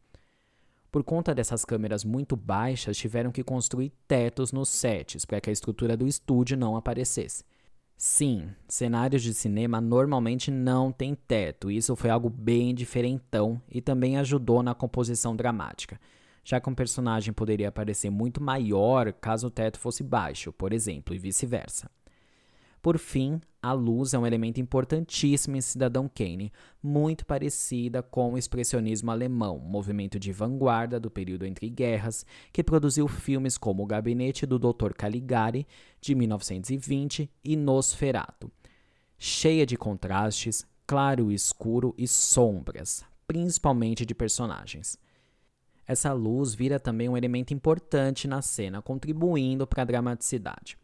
Por 0.90 1.04
conta 1.04 1.34
dessas 1.34 1.64
câmeras 1.64 2.04
muito 2.04 2.36
baixas, 2.36 2.96
tiveram 2.96 3.30
que 3.30 3.44
construir 3.44 3.92
tetos 4.08 4.52
nos 4.52 4.68
sets 4.68 5.24
para 5.24 5.40
que 5.40 5.50
a 5.50 5.52
estrutura 5.52 5.96
do 5.96 6.06
estúdio 6.06 6.56
não 6.56 6.76
aparecesse. 6.76 7.44
Sim, 7.96 8.48
cenários 8.66 9.22
de 9.22 9.34
cinema 9.34 9.80
normalmente 9.80 10.50
não 10.50 10.90
têm 10.90 11.14
teto, 11.14 11.70
e 11.70 11.76
isso 11.76 11.94
foi 11.94 12.10
algo 12.10 12.30
bem 12.30 12.74
diferentão 12.74 13.60
e 13.70 13.80
também 13.80 14.16
ajudou 14.16 14.62
na 14.62 14.74
composição 14.74 15.36
dramática 15.36 16.00
já 16.44 16.60
que 16.60 16.68
um 16.68 16.74
personagem 16.74 17.32
poderia 17.32 17.70
parecer 17.70 18.10
muito 18.10 18.42
maior 18.42 19.12
caso 19.12 19.48
o 19.48 19.50
teto 19.50 19.78
fosse 19.78 20.02
baixo, 20.02 20.52
por 20.52 20.72
exemplo, 20.72 21.14
e 21.14 21.18
vice-versa. 21.18 21.90
Por 22.82 22.98
fim, 22.98 23.40
a 23.62 23.72
luz 23.72 24.14
é 24.14 24.18
um 24.18 24.26
elemento 24.26 24.58
importantíssimo 24.60 25.54
em 25.54 25.60
Cidadão 25.60 26.08
Kane, 26.08 26.50
muito 26.82 27.26
parecida 27.26 28.02
com 28.02 28.32
o 28.32 28.38
expressionismo 28.38 29.10
alemão, 29.10 29.58
movimento 29.58 30.18
de 30.18 30.32
vanguarda 30.32 30.98
do 30.98 31.10
período 31.10 31.44
entre 31.44 31.68
guerras, 31.68 32.24
que 32.52 32.64
produziu 32.64 33.06
filmes 33.06 33.58
como 33.58 33.82
O 33.82 33.86
Gabinete 33.86 34.46
do 34.46 34.58
Dr. 34.58 34.94
Caligari, 34.96 35.66
de 36.00 36.14
1920, 36.14 37.30
e 37.44 37.56
Nosferatu. 37.56 38.50
cheia 39.18 39.66
de 39.66 39.76
contrastes, 39.76 40.66
claro 40.86 41.30
e 41.30 41.34
escuro 41.34 41.94
e 41.98 42.08
sombras, 42.08 43.04
principalmente 43.26 44.06
de 44.06 44.14
personagens. 44.14 44.98
Essa 45.86 46.14
luz 46.14 46.54
vira 46.54 46.80
também 46.80 47.08
um 47.08 47.16
elemento 47.16 47.52
importante 47.52 48.26
na 48.26 48.40
cena, 48.40 48.80
contribuindo 48.80 49.66
para 49.66 49.82
a 49.82 49.84
dramaticidade. 49.84 50.78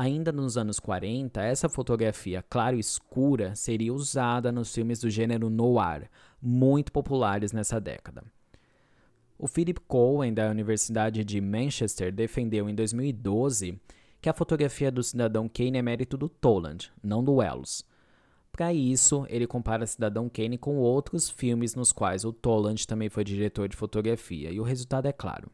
Ainda 0.00 0.30
nos 0.30 0.56
anos 0.56 0.78
40, 0.78 1.42
essa 1.42 1.68
fotografia 1.68 2.40
claro 2.48 2.76
e 2.76 2.78
escura 2.78 3.56
seria 3.56 3.92
usada 3.92 4.52
nos 4.52 4.72
filmes 4.72 5.00
do 5.00 5.10
gênero 5.10 5.50
noir, 5.50 6.08
muito 6.40 6.92
populares 6.92 7.50
nessa 7.50 7.80
década. 7.80 8.22
O 9.36 9.48
Philip 9.48 9.80
Cohen, 9.88 10.32
da 10.32 10.48
Universidade 10.50 11.24
de 11.24 11.40
Manchester, 11.40 12.14
defendeu 12.14 12.70
em 12.70 12.76
2012 12.76 13.76
que 14.20 14.28
a 14.28 14.32
fotografia 14.32 14.92
do 14.92 15.02
cidadão 15.02 15.48
Kane 15.48 15.78
é 15.78 15.82
mérito 15.82 16.16
do 16.16 16.28
Toland, 16.28 16.92
não 17.02 17.24
do 17.24 17.34
Wells. 17.34 17.84
Para 18.52 18.72
isso, 18.72 19.26
ele 19.28 19.48
compara 19.48 19.84
Cidadão 19.84 20.28
Kane 20.28 20.58
com 20.58 20.76
outros 20.76 21.28
filmes 21.28 21.74
nos 21.74 21.90
quais 21.90 22.24
o 22.24 22.32
Toland 22.32 22.86
também 22.86 23.08
foi 23.08 23.24
diretor 23.24 23.68
de 23.68 23.76
fotografia, 23.76 24.52
e 24.52 24.60
o 24.60 24.64
resultado 24.64 25.06
é 25.06 25.12
claro. 25.12 25.50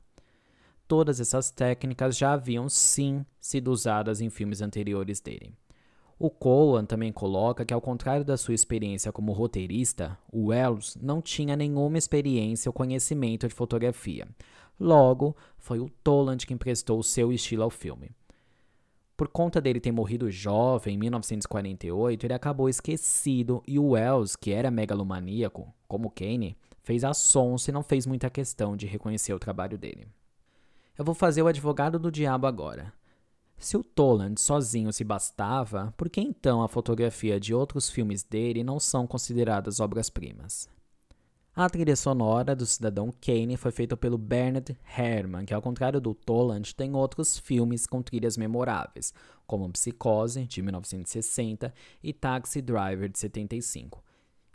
Todas 0.87 1.19
essas 1.19 1.51
técnicas 1.51 2.17
já 2.17 2.33
haviam 2.35 2.69
sim 2.69 3.25
sido 3.41 3.71
usadas 3.71 4.21
em 4.21 4.29
filmes 4.29 4.61
anteriores 4.61 5.21
dele. 5.21 5.57
O 6.19 6.31
Cohen 6.31 6.85
também 6.85 7.13
coloca 7.13 7.65
que, 7.65 7.75
ao 7.75 7.81
contrário 7.81 8.25
da 8.25 8.37
sua 8.37 8.55
experiência 8.55 9.11
como 9.11 9.33
roteirista, 9.33 10.17
o 10.33 10.47
Wells 10.47 10.97
não 11.01 11.21
tinha 11.21 11.57
nenhuma 11.57 11.99
experiência 11.99 12.69
ou 12.69 12.73
conhecimento 12.73 13.49
de 13.49 13.55
fotografia. 13.55 14.29
Logo, 14.79 15.37
foi 15.59 15.81
o 15.81 15.89
Toland 16.03 16.47
que 16.47 16.55
emprestou 16.55 16.99
o 16.99 17.05
seu 17.05 17.33
estilo 17.33 17.63
ao 17.63 17.71
filme. 17.71 18.11
Por 19.17 19.29
conta 19.29 19.61
dele 19.61 19.81
ter 19.81 19.93
morrido 19.93 20.31
jovem 20.31 20.97
em 20.97 20.99
1948, 20.99 22.27
ele 22.27 22.35
acabou 22.35 22.69
esquecido 22.69 23.63
e 23.67 23.79
o 23.79 23.91
Wells, 23.91 24.37
que 24.37 24.53
era 24.53 24.71
megalomaníaco, 24.71 25.73
como 25.87 26.11
Kane, 26.11 26.57
fez 26.83 27.05
a 27.05 27.15
sonsa 27.15 27.71
e 27.71 27.75
não 27.75 27.83
fez 27.83 28.07
muita 28.07 28.29
questão 28.29 28.77
de 28.77 28.87
reconhecer 28.87 29.33
o 29.33 29.39
trabalho 29.39 29.79
dele. 29.79 30.09
Eu 30.97 31.05
vou 31.05 31.15
fazer 31.15 31.43
o 31.43 31.49
advogado 31.49 31.99
do 31.99 32.09
diabo 32.09 32.47
agora. 32.47 32.93
Se 33.59 33.77
o 33.77 33.83
Toland 33.83 34.41
sozinho 34.41 34.93
se 34.93 35.03
bastava, 35.03 35.93
por 35.97 36.09
que 36.09 36.21
então 36.21 36.63
a 36.63 36.69
fotografia 36.69 37.41
de 37.41 37.53
outros 37.53 37.91
filmes 37.91 38.23
dele 38.23 38.63
não 38.63 38.79
são 38.79 39.05
consideradas 39.05 39.81
obras-primas? 39.81 40.69
A 41.57 41.69
trilha 41.69 41.97
sonora 41.97 42.55
do 42.55 42.65
Cidadão 42.65 43.13
Kane 43.21 43.57
foi 43.57 43.73
feita 43.73 43.97
pelo 43.97 44.17
Bernard 44.17 44.77
Herrmann, 44.97 45.45
que 45.45 45.55
ao 45.55 45.63
contrário 45.63 46.01
do 46.01 46.15
Toland 46.15 46.73
tem 46.77 46.95
outros 46.95 47.39
filmes 47.39 47.89
com 47.89 48.01
trilhas 48.01 48.37
memoráveis, 48.37 49.13
como 49.49 49.71
Psicose, 49.73 50.47
de 50.47 50.63
1960, 50.63 51.75
e 52.05 52.13
Taxi 52.13 52.63
Driver, 52.63 53.09
de 53.09 53.19
75. 53.19 54.01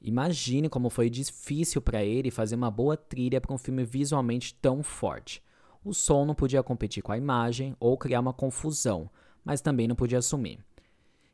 Imagine 0.01 0.69
como 0.69 0.89
foi 0.89 1.09
difícil 1.09 1.81
para 1.81 2.01
ele 2.01 2.31
fazer 2.31 2.55
uma 2.55 2.71
boa 2.71 2.95
trilha 2.95 3.41
para 3.41 3.53
um 3.53 3.57
filme 3.57 3.83
visualmente 3.83 4.53
tão 4.55 4.81
forte. 4.81 5.43
O 5.83 5.93
som 5.93 6.25
não 6.25 6.35
podia 6.35 6.61
competir 6.61 7.01
com 7.01 7.11
a 7.11 7.17
imagem 7.17 7.75
ou 7.79 7.97
criar 7.97 8.19
uma 8.19 8.33
confusão, 8.33 9.09
mas 9.43 9.61
também 9.61 9.87
não 9.87 9.95
podia 9.95 10.19
assumir. 10.19 10.59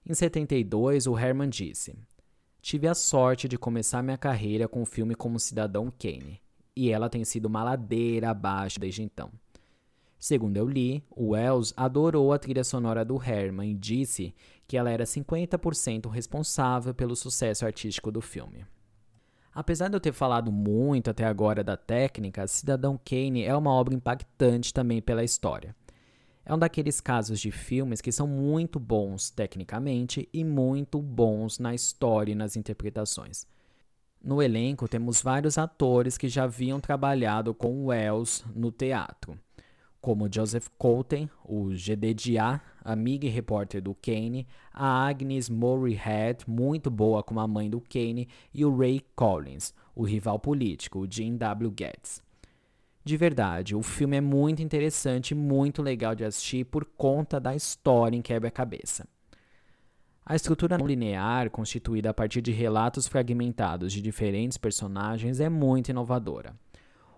Em 0.05 0.13
72, 0.13 1.07
o 1.07 1.17
Herman 1.17 1.49
disse: 1.49 1.95
Tive 2.61 2.87
a 2.87 2.93
sorte 2.93 3.47
de 3.47 3.57
começar 3.57 4.03
minha 4.03 4.17
carreira 4.17 4.67
com 4.67 4.81
o 4.81 4.85
filme 4.85 5.15
como 5.15 5.39
Cidadão 5.39 5.91
Kane, 5.91 6.41
e 6.75 6.91
ela 6.91 7.09
tem 7.09 7.25
sido 7.25 7.47
uma 7.47 7.63
ladeira 7.63 8.29
abaixo 8.29 8.79
desde 8.79 9.01
então. 9.01 9.31
Segundo 10.17 10.57
eu 10.57 10.67
li, 10.67 11.03
Wells 11.15 11.73
adorou 11.75 12.31
a 12.31 12.39
trilha 12.39 12.63
sonora 12.63 13.03
do 13.03 13.21
Herman 13.21 13.71
e 13.71 13.75
disse 13.75 14.33
que 14.67 14.77
ela 14.77 14.89
era 14.89 15.03
50% 15.03 16.09
responsável 16.09 16.93
pelo 16.93 17.15
sucesso 17.15 17.65
artístico 17.65 18.11
do 18.11 18.21
filme. 18.21 18.65
Apesar 19.55 19.87
de 19.87 19.95
eu 19.95 20.01
ter 20.01 20.11
falado 20.11 20.51
muito 20.51 21.09
até 21.09 21.23
agora 21.23 21.63
da 21.63 21.77
técnica, 21.77 22.45
Cidadão 22.45 22.99
Kane 23.05 23.45
é 23.45 23.55
uma 23.55 23.71
obra 23.71 23.93
impactante 23.93 24.73
também 24.73 25.01
pela 25.01 25.23
história. 25.23 25.73
É 26.45 26.53
um 26.53 26.59
daqueles 26.59 26.99
casos 26.99 27.39
de 27.39 27.51
filmes 27.51 28.01
que 28.01 28.11
são 28.11 28.27
muito 28.27 28.77
bons 28.81 29.29
tecnicamente 29.29 30.27
e 30.33 30.43
muito 30.43 31.01
bons 31.01 31.57
na 31.57 31.73
história 31.73 32.33
e 32.33 32.35
nas 32.35 32.57
interpretações. 32.57 33.47
No 34.21 34.41
elenco 34.41 34.89
temos 34.89 35.21
vários 35.21 35.57
atores 35.57 36.17
que 36.17 36.27
já 36.27 36.43
haviam 36.43 36.81
trabalhado 36.81 37.53
com 37.53 37.85
Wells 37.85 38.43
no 38.53 38.73
teatro, 38.73 39.39
como 40.05 40.31
Joseph 40.31 40.67
Coulter, 40.77 41.27
o 41.43 41.69
GDDA, 41.69 42.61
amiga 42.83 43.25
e 43.25 43.29
repórter 43.29 43.81
do 43.81 43.95
Kane, 43.95 44.45
a 44.71 45.07
Agnes 45.07 45.49
Head, 45.49 46.47
muito 46.47 46.91
boa 46.91 47.23
como 47.23 47.39
a 47.39 47.47
mãe 47.47 47.67
do 47.67 47.81
Kane, 47.81 48.29
e 48.53 48.63
o 48.63 48.77
Ray 48.77 49.01
Collins, 49.15 49.73
o 49.95 50.03
rival 50.03 50.37
político, 50.37 50.99
o 50.99 51.11
Jim 51.11 51.35
W. 51.37 51.73
Getz. 51.75 52.21
De 53.03 53.17
verdade, 53.17 53.75
o 53.75 53.81
filme 53.81 54.17
é 54.17 54.21
muito 54.21 54.61
interessante 54.61 55.31
e 55.31 55.35
muito 55.35 55.81
legal 55.81 56.13
de 56.13 56.23
assistir 56.23 56.65
por 56.65 56.85
conta 56.85 57.39
da 57.39 57.55
história 57.55 58.15
em 58.15 58.21
quebra-cabeça. 58.21 59.07
A 60.23 60.35
estrutura 60.35 60.77
não 60.77 60.85
linear, 60.85 61.49
constituída 61.49 62.11
a 62.11 62.13
partir 62.13 62.43
de 62.43 62.51
relatos 62.51 63.07
fragmentados 63.07 63.91
de 63.91 64.03
diferentes 64.03 64.59
personagens, 64.59 65.39
é 65.39 65.49
muito 65.49 65.89
inovadora. 65.89 66.55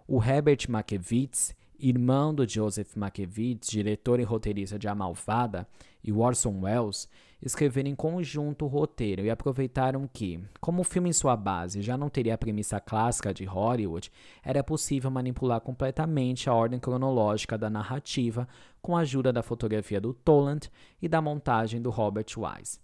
O 0.08 0.24
Herbert 0.24 0.70
Mankiewicz 0.70 1.54
irmão 1.80 2.34
do 2.34 2.48
Joseph 2.48 2.96
Mankiewicz, 2.96 3.70
diretor 3.70 4.20
e 4.20 4.24
roteirista 4.24 4.80
de 4.80 4.88
A 4.88 4.96
Malvada, 4.96 5.68
e 6.04 6.12
Orson 6.12 6.62
Welles, 6.62 7.08
escreveram 7.42 7.90
em 7.90 7.96
conjunto 7.96 8.66
o 8.66 8.68
roteiro 8.68 9.24
e 9.24 9.30
aproveitaram 9.30 10.10
que, 10.12 10.40
como 10.60 10.82
o 10.82 10.86
filme 10.86 11.10
em 11.10 11.14
sua 11.14 11.36
base 11.36 11.82
já 11.82 11.98
não 11.98 12.10
teria 12.10 12.34
a 12.34 12.38
premissa 12.38 12.80
clássica 12.80 13.34
de 13.34 13.46
Hollywood, 13.46 14.12
era 14.44 14.64
possível 14.64 15.12
manipular 15.12 15.62
completamente 15.62 16.50
a 16.50 16.54
ordem 16.54 16.80
cronológica 16.80 17.58
da 17.58 17.70
narrativa 17.70 18.48
com 18.82 18.96
a 18.96 19.02
ajuda 19.02 19.32
da 19.32 19.44
fotografia 19.44 20.02
do 20.02 20.14
Toland 20.14 20.72
e 21.02 21.08
da 21.08 21.22
montagem 21.22 21.82
do 21.82 21.90
Robert 21.90 22.28
Wise. 22.38 22.80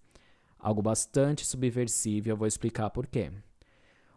Algo 0.60 0.82
bastante 0.82 1.46
subversivo, 1.46 2.30
eu 2.30 2.38
vou 2.38 2.48
explicar 2.48 2.90
por 2.90 3.08
quê. 3.08 3.32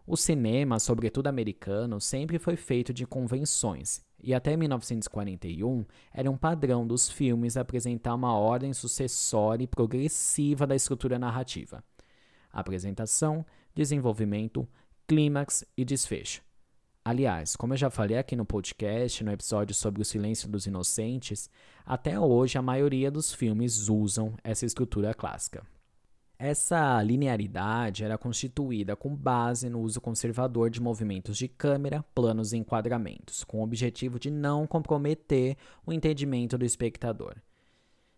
O 0.06 0.16
cinema, 0.16 0.78
sobretudo 0.78 1.26
americano, 1.26 2.00
sempre 2.00 2.38
foi 2.38 2.54
feito 2.54 2.92
de 2.92 3.04
convenções, 3.04 4.00
e 4.26 4.34
até 4.34 4.56
1941 4.56 5.86
era 6.12 6.28
um 6.28 6.36
padrão 6.36 6.84
dos 6.84 7.08
filmes 7.08 7.56
apresentar 7.56 8.12
uma 8.12 8.36
ordem 8.36 8.72
sucessória 8.72 9.62
e 9.62 9.68
progressiva 9.68 10.66
da 10.66 10.74
estrutura 10.74 11.16
narrativa: 11.16 11.82
apresentação, 12.52 13.46
desenvolvimento, 13.72 14.66
clímax 15.06 15.64
e 15.76 15.84
desfecho. 15.84 16.42
Aliás, 17.04 17.54
como 17.54 17.74
eu 17.74 17.76
já 17.76 17.88
falei 17.88 18.18
aqui 18.18 18.34
no 18.34 18.44
podcast, 18.44 19.22
no 19.22 19.30
episódio 19.30 19.72
sobre 19.76 20.02
o 20.02 20.04
silêncio 20.04 20.48
dos 20.48 20.66
inocentes, 20.66 21.48
até 21.84 22.18
hoje 22.18 22.58
a 22.58 22.62
maioria 22.62 23.12
dos 23.12 23.32
filmes 23.32 23.88
usam 23.88 24.34
essa 24.42 24.66
estrutura 24.66 25.14
clássica. 25.14 25.64
Essa 26.38 27.03
linearidade 27.03 28.05
era 28.05 28.18
constituída 28.18 28.94
com 28.94 29.16
base 29.16 29.70
no 29.70 29.81
uso 29.81 30.03
conservador 30.03 30.68
de 30.68 30.83
movimentos 30.83 31.38
de 31.38 31.49
câmera, 31.49 32.05
planos 32.14 32.53
e 32.53 32.59
enquadramentos, 32.59 33.42
com 33.42 33.61
o 33.61 33.62
objetivo 33.62 34.18
de 34.18 34.31
não 34.31 34.66
comprometer 34.66 35.57
o 35.87 35.94
entendimento 35.94 36.59
do 36.59 36.64
espectador. 36.64 37.37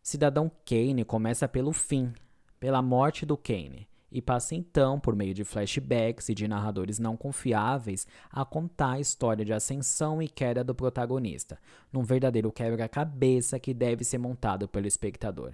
Cidadão 0.02 0.50
Kane 0.64 1.04
começa 1.04 1.46
pelo 1.46 1.72
fim, 1.72 2.12
pela 2.59 2.83
morte 2.83 3.24
do 3.24 3.37
Kane, 3.37 3.87
e 4.11 4.20
passa 4.20 4.57
então, 4.57 4.98
por 4.98 5.14
meio 5.14 5.33
de 5.33 5.44
flashbacks 5.44 6.28
e 6.28 6.35
de 6.35 6.48
narradores 6.48 6.98
não 6.98 7.16
confiáveis, 7.16 8.04
a 8.33 8.44
contar 8.44 8.92
a 8.92 9.00
história 9.00 9.44
de 9.44 9.52
ascensão 9.52 10.20
e 10.20 10.26
queda 10.26 10.64
do 10.64 10.74
protagonista, 10.74 11.57
num 11.92 12.02
verdadeiro 12.02 12.50
quebra-cabeça 12.50 13.61
que 13.61 13.72
deve 13.72 14.02
ser 14.02 14.18
montado 14.18 14.66
pelo 14.66 14.88
espectador. 14.88 15.52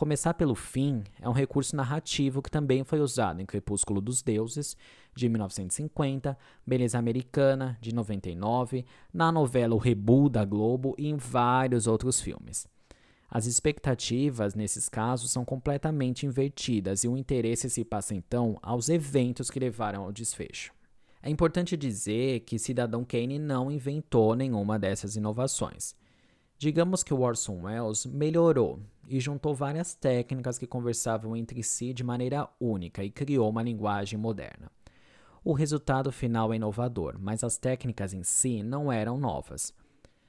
Começar 0.00 0.32
pelo 0.32 0.54
fim 0.54 1.04
é 1.20 1.28
um 1.28 1.32
recurso 1.32 1.76
narrativo 1.76 2.40
que 2.40 2.50
também 2.50 2.82
foi 2.84 3.00
usado 3.00 3.42
em 3.42 3.44
Crepúsculo 3.44 4.00
dos 4.00 4.22
Deuses, 4.22 4.74
de 5.14 5.28
1950, 5.28 6.38
Beleza 6.66 6.98
Americana, 6.98 7.76
de 7.82 7.94
99, 7.94 8.86
na 9.12 9.30
novela 9.30 9.74
O 9.74 9.78
Rebu 9.78 10.30
da 10.30 10.42
Globo 10.42 10.94
e 10.96 11.06
em 11.06 11.18
vários 11.18 11.86
outros 11.86 12.18
filmes. 12.18 12.66
As 13.28 13.44
expectativas, 13.44 14.54
nesses 14.54 14.88
casos, 14.88 15.32
são 15.32 15.44
completamente 15.44 16.24
invertidas 16.24 17.04
e 17.04 17.08
o 17.08 17.14
interesse 17.14 17.68
se 17.68 17.84
passa 17.84 18.14
então 18.14 18.58
aos 18.62 18.88
eventos 18.88 19.50
que 19.50 19.60
levaram 19.60 20.04
ao 20.04 20.12
desfecho. 20.12 20.72
É 21.22 21.28
importante 21.28 21.76
dizer 21.76 22.40
que 22.40 22.58
Cidadão 22.58 23.04
Kane 23.04 23.38
não 23.38 23.70
inventou 23.70 24.34
nenhuma 24.34 24.78
dessas 24.78 25.14
inovações. 25.14 25.94
Digamos 26.60 27.02
que 27.02 27.14
o 27.14 27.22
Orson 27.22 27.62
Welles 27.62 28.04
melhorou 28.04 28.80
e 29.08 29.18
juntou 29.18 29.54
várias 29.54 29.94
técnicas 29.94 30.58
que 30.58 30.66
conversavam 30.66 31.34
entre 31.34 31.62
si 31.62 31.94
de 31.94 32.04
maneira 32.04 32.46
única 32.60 33.02
e 33.02 33.10
criou 33.10 33.48
uma 33.48 33.62
linguagem 33.62 34.18
moderna. 34.18 34.70
O 35.42 35.54
resultado 35.54 36.12
final 36.12 36.52
é 36.52 36.56
inovador, 36.56 37.16
mas 37.18 37.42
as 37.42 37.56
técnicas 37.56 38.12
em 38.12 38.22
si 38.22 38.62
não 38.62 38.92
eram 38.92 39.16
novas. 39.16 39.72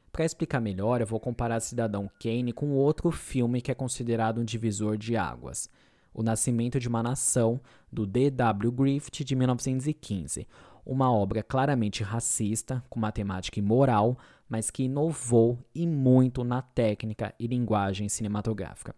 Para 0.09 0.23
explicar 0.23 0.61
melhor, 0.61 1.01
eu 1.01 1.05
vou 1.05 1.19
comparar 1.19 1.59
Cidadão 1.59 2.09
Kane 2.17 2.53
com 2.53 2.69
outro 2.69 3.11
filme 3.11 3.59
que 3.59 3.69
é 3.69 3.75
considerado 3.75 4.39
um 4.39 4.45
divisor 4.45 4.95
de 4.95 5.17
águas, 5.17 5.69
O 6.13 6.23
Nascimento 6.23 6.79
de 6.79 6.87
uma 6.87 7.03
Nação, 7.03 7.59
do 7.91 8.05
D.W. 8.05 8.71
Griffith, 8.71 9.25
de 9.25 9.35
1915. 9.35 10.47
Uma 10.85 11.11
obra 11.11 11.43
claramente 11.43 12.03
racista, 12.03 12.81
com 12.89 13.01
matemática 13.01 13.59
e 13.59 13.61
moral, 13.61 14.17
mas 14.51 14.69
que 14.69 14.83
inovou 14.83 15.57
e 15.73 15.87
muito 15.87 16.43
na 16.43 16.61
técnica 16.61 17.33
e 17.39 17.47
linguagem 17.47 18.09
cinematográfica. 18.09 18.93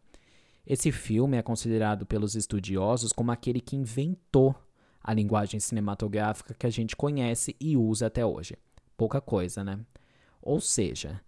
Esse 0.65 0.91
filme 0.91 1.37
é 1.37 1.43
considerado 1.43 2.07
pelos 2.07 2.33
estudiosos 2.33 3.13
como 3.13 3.31
aquele 3.31 3.61
que 3.61 3.75
inventou 3.75 4.55
a 5.03 5.13
linguagem 5.13 5.59
cinematográfica 5.59 6.55
que 6.55 6.65
a 6.65 6.71
gente 6.71 6.95
conhece 6.95 7.55
e 7.59 7.77
usa 7.77 8.07
até 8.07 8.25
hoje. 8.25 8.57
Pouca 8.97 9.21
coisa, 9.21 9.63
né? 9.63 9.79
Ou 10.41 10.59
seja, 10.59 11.21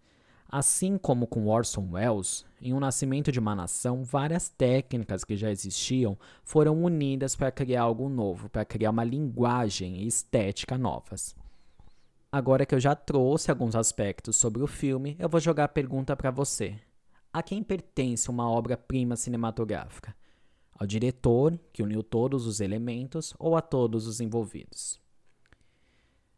assim 0.49 0.97
como 0.97 1.27
com 1.27 1.45
Orson 1.45 1.87
Welles, 1.91 2.45
em 2.59 2.73
O 2.73 2.79
Nascimento 2.79 3.31
de 3.31 3.39
uma 3.39 3.53
Nação, 3.53 4.03
várias 4.03 4.49
técnicas 4.49 5.23
que 5.23 5.37
já 5.37 5.51
existiam 5.51 6.17
foram 6.43 6.83
unidas 6.83 7.35
para 7.35 7.51
criar 7.51 7.83
algo 7.83 8.09
novo, 8.09 8.49
para 8.49 8.65
criar 8.65 8.89
uma 8.89 9.03
linguagem 9.03 9.97
e 9.97 10.07
estética 10.07 10.79
novas. 10.79 11.35
Agora 12.35 12.65
que 12.65 12.75
eu 12.75 12.81
já 12.81 12.93
trouxe 12.93 13.49
alguns 13.49 13.77
aspectos 13.77 14.35
sobre 14.35 14.61
o 14.61 14.67
filme, 14.67 15.15
eu 15.17 15.29
vou 15.29 15.39
jogar 15.39 15.63
a 15.63 15.69
pergunta 15.69 16.17
para 16.17 16.29
você. 16.31 16.77
A 17.31 17.41
quem 17.41 17.63
pertence 17.63 18.29
uma 18.29 18.51
obra-prima 18.51 19.15
cinematográfica? 19.15 20.13
Ao 20.77 20.85
diretor, 20.85 21.57
que 21.71 21.81
uniu 21.81 22.03
todos 22.03 22.45
os 22.45 22.59
elementos, 22.59 23.33
ou 23.39 23.55
a 23.55 23.61
todos 23.61 24.05
os 24.05 24.19
envolvidos? 24.19 24.99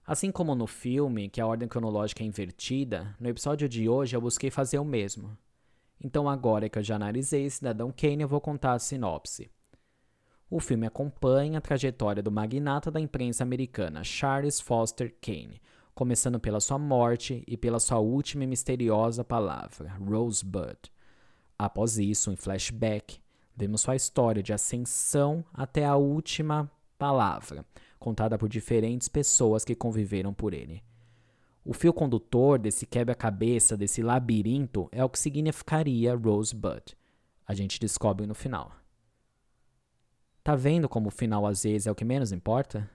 Assim 0.06 0.32
como 0.32 0.54
no 0.54 0.68
filme, 0.68 1.30
que 1.30 1.42
a 1.42 1.48
ordem 1.48 1.68
cronológica 1.68 2.22
é 2.22 2.28
invertida, 2.28 3.16
no 3.20 3.28
episódio 3.28 3.68
de 3.68 3.90
hoje 3.90 4.16
eu 4.16 4.22
busquei 4.22 4.52
fazer 4.52 4.78
o 4.78 4.86
mesmo. 4.86 5.36
Então, 6.00 6.30
agora 6.30 6.70
que 6.70 6.78
eu 6.78 6.84
já 6.84 6.96
analisei 6.96 7.50
Cidadão 7.50 7.92
Kane, 7.92 8.22
eu 8.22 8.28
vou 8.28 8.40
contar 8.40 8.74
a 8.74 8.80
sinopse. 8.80 9.50
O 10.48 10.60
filme 10.60 10.86
acompanha 10.86 11.58
a 11.58 11.62
trajetória 11.62 12.22
do 12.22 12.32
magnata 12.32 12.92
da 12.92 13.00
imprensa 13.00 13.42
americana 13.42 14.04
Charles 14.04 14.62
Foster 14.62 15.14
Kane, 15.20 15.60
começando 15.98 16.40
pela 16.40 16.60
sua 16.60 16.78
morte 16.78 17.44
e 17.48 17.58
pela 17.58 17.80
sua 17.80 17.98
última 17.98 18.44
e 18.44 18.48
misteriosa 18.48 19.24
palavra, 19.24 19.98
Rosebud. 20.00 20.78
Após 21.58 21.98
isso, 21.98 22.32
em 22.32 22.36
flashback, 22.36 23.20
vemos 23.56 23.82
sua 23.82 23.96
história 23.96 24.44
de 24.44 24.54
ascensão 24.54 25.44
até 25.52 25.86
a 25.86 25.96
última 25.96 26.72
palavra, 27.00 27.66
contada 27.98 28.38
por 28.38 28.48
diferentes 28.48 29.08
pessoas 29.08 29.66
que 29.66 29.74
conviveram 29.74 30.36
por 30.36 30.54
ele. 30.54 30.84
O 31.66 31.74
fio 31.74 31.92
condutor 31.92 32.60
desse 32.60 32.86
quebra-cabeça, 32.86 33.76
desse 33.76 34.04
labirinto, 34.04 34.88
é 34.92 35.04
o 35.04 35.10
que 35.10 35.18
significaria 35.18 36.16
Rosebud. 36.16 36.96
A 37.48 37.56
gente 37.56 37.80
descobre 37.80 38.28
no 38.28 38.36
final. 38.36 38.72
Tá 40.44 40.56
vendo 40.56 40.88
como 40.88 41.08
o 41.08 41.12
final 41.12 41.44
às 41.48 41.64
vezes 41.64 41.88
é 41.88 41.92
o 41.92 41.96
que 41.96 42.06
menos 42.06 42.32
importa? 42.32 42.88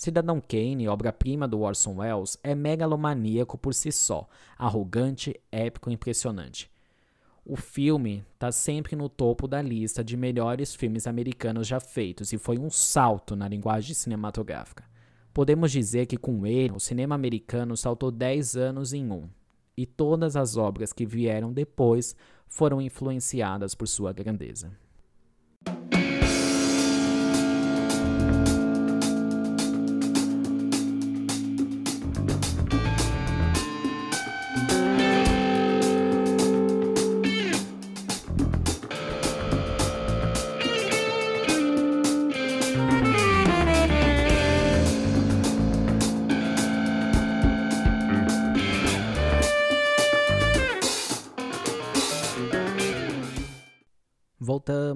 Cidadão 0.00 0.40
Kane, 0.40 0.88
obra-prima 0.88 1.46
do 1.46 1.60
Orson 1.60 1.96
Welles, 1.96 2.38
é 2.42 2.54
megalomaníaco 2.54 3.58
por 3.58 3.74
si 3.74 3.92
só, 3.92 4.26
arrogante, 4.56 5.38
épico 5.52 5.90
e 5.90 5.92
impressionante. 5.92 6.70
O 7.44 7.54
filme 7.54 8.24
está 8.32 8.50
sempre 8.50 8.96
no 8.96 9.10
topo 9.10 9.46
da 9.46 9.60
lista 9.60 10.02
de 10.02 10.16
melhores 10.16 10.74
filmes 10.74 11.06
americanos 11.06 11.66
já 11.66 11.78
feitos 11.78 12.32
e 12.32 12.38
foi 12.38 12.56
um 12.56 12.70
salto 12.70 13.36
na 13.36 13.46
linguagem 13.46 13.94
cinematográfica. 13.94 14.84
Podemos 15.34 15.70
dizer 15.70 16.06
que 16.06 16.16
com 16.16 16.46
ele, 16.46 16.72
o 16.72 16.80
cinema 16.80 17.14
americano 17.14 17.76
saltou 17.76 18.10
10 18.10 18.56
anos 18.56 18.94
em 18.94 19.12
um, 19.12 19.28
e 19.76 19.84
todas 19.84 20.34
as 20.34 20.56
obras 20.56 20.94
que 20.94 21.04
vieram 21.04 21.52
depois 21.52 22.16
foram 22.48 22.80
influenciadas 22.80 23.74
por 23.74 23.86
sua 23.86 24.14
grandeza. 24.14 24.72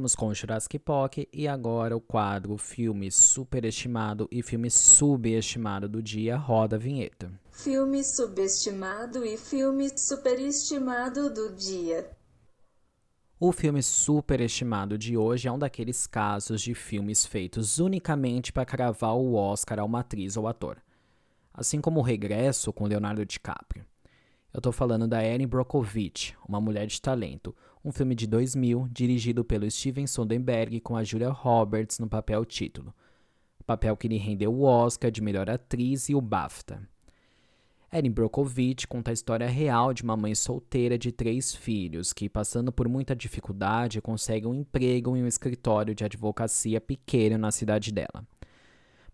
Voltamos 0.05 0.14
com 0.14 0.29
o 0.29 0.35
Jurassic 0.35 0.79
Park 0.79 1.19
e 1.33 1.49
agora 1.49 1.97
o 1.97 2.01
quadro 2.01 2.59
Filme 2.59 3.11
Superestimado 3.11 4.29
e 4.31 4.43
Filme 4.43 4.71
Subestimado 4.71 5.88
do 5.88 6.03
dia 6.03 6.37
roda 6.37 6.77
a 6.77 6.79
vinheta. 6.79 7.33
Filme 7.51 8.05
subestimado 8.05 9.25
e 9.25 9.38
filme 9.38 9.88
superestimado 9.99 11.33
do 11.33 11.55
dia. 11.55 12.11
O 13.40 13.51
filme 13.51 13.83
superestimado 13.83 14.99
de 14.99 15.17
hoje 15.17 15.49
é 15.49 15.53
um 15.53 15.59
daqueles 15.59 16.07
casos 16.07 16.61
de 16.61 16.75
filmes 16.75 17.25
feitos 17.25 17.79
unicamente 17.79 18.53
para 18.53 18.67
cravar 18.67 19.17
o 19.17 19.35
Oscar 19.35 19.79
a 19.79 19.85
uma 19.85 20.01
atriz 20.01 20.37
ou 20.37 20.47
ator. 20.47 20.77
Assim 21.55 21.81
como 21.81 22.01
o 22.01 22.03
Regresso 22.03 22.75
com 22.75 22.87
Leonardo 22.87 23.25
DiCaprio. 23.25 23.87
Eu 24.53 24.61
tô 24.61 24.71
falando 24.71 25.09
da 25.09 25.25
Erin 25.25 25.47
Brockovich, 25.47 26.37
uma 26.47 26.61
mulher 26.61 26.87
de 26.87 27.01
talento, 27.01 27.57
um 27.85 27.92
filme 27.92 28.14
de 28.14 28.27
2000 28.27 28.88
dirigido 28.90 29.44
pelo 29.44 29.70
Steven 29.70 30.07
Soderbergh 30.07 30.81
com 30.81 30.97
a 30.97 31.05
Julia 31.05 31.29
Roberts 31.29 31.99
no 31.99 32.09
papel 32.09 32.42
título. 32.44 32.94
Papel 33.66 33.97
que 33.97 34.09
lhe 34.09 34.16
rendeu 34.16 34.55
o 34.55 34.62
Oscar 34.62 35.11
de 35.11 35.20
melhor 35.20 35.51
atriz 35.51 36.09
e 36.09 36.14
o 36.14 36.20
BAFTA. 36.20 36.81
Erin 37.92 38.11
Brockovich 38.11 38.88
conta 38.88 39.11
a 39.11 39.14
história 39.14 39.47
real 39.47 39.92
de 39.92 40.03
uma 40.03 40.16
mãe 40.16 40.35
solteira 40.35 40.99
de 40.99 41.12
três 41.12 41.55
filhos 41.55 42.12
que, 42.12 42.29
passando 42.29 42.73
por 42.73 42.88
muita 42.88 43.14
dificuldade, 43.14 44.01
consegue 44.01 44.47
um 44.47 44.55
emprego 44.55 45.16
em 45.16 45.23
um 45.23 45.27
escritório 45.27 45.94
de 45.94 46.05
advocacia 46.05 46.81
pequeno 46.81 47.38
na 47.38 47.53
cidade 47.53 47.92
dela. 47.92 48.27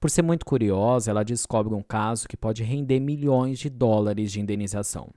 Por 0.01 0.09
ser 0.09 0.23
muito 0.23 0.47
curiosa, 0.47 1.11
ela 1.11 1.25
descobre 1.25 1.75
um 1.75 1.83
caso 1.83 2.27
que 2.27 2.37
pode 2.37 2.63
render 2.63 3.01
milhões 3.01 3.59
de 3.59 3.69
dólares 3.69 4.33
de 4.33 4.41
indenização. 4.41 5.11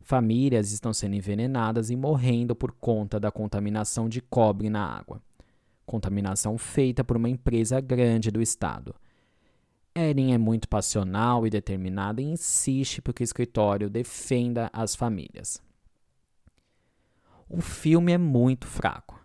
Famílias 0.00 0.72
estão 0.72 0.92
sendo 0.92 1.14
envenenadas 1.14 1.90
e 1.90 1.96
morrendo 1.96 2.54
por 2.54 2.72
conta 2.72 3.20
da 3.20 3.30
contaminação 3.30 4.08
de 4.08 4.20
cobre 4.20 4.68
na 4.68 4.84
água. 4.84 5.22
Contaminação 5.86 6.58
feita 6.58 7.04
por 7.04 7.16
uma 7.16 7.28
empresa 7.28 7.80
grande 7.80 8.30
do 8.30 8.42
estado. 8.42 8.94
Erin 9.94 10.32
é 10.32 10.38
muito 10.38 10.68
passional 10.68 11.46
e 11.46 11.50
determinada 11.50 12.22
e 12.22 12.24
insiste 12.24 13.02
para 13.02 13.12
que 13.12 13.22
o 13.22 13.24
escritório 13.24 13.90
defenda 13.90 14.70
as 14.72 14.94
famílias. 14.94 15.60
O 17.48 17.60
filme 17.60 18.12
é 18.12 18.18
muito 18.18 18.66
fraco. 18.66 19.20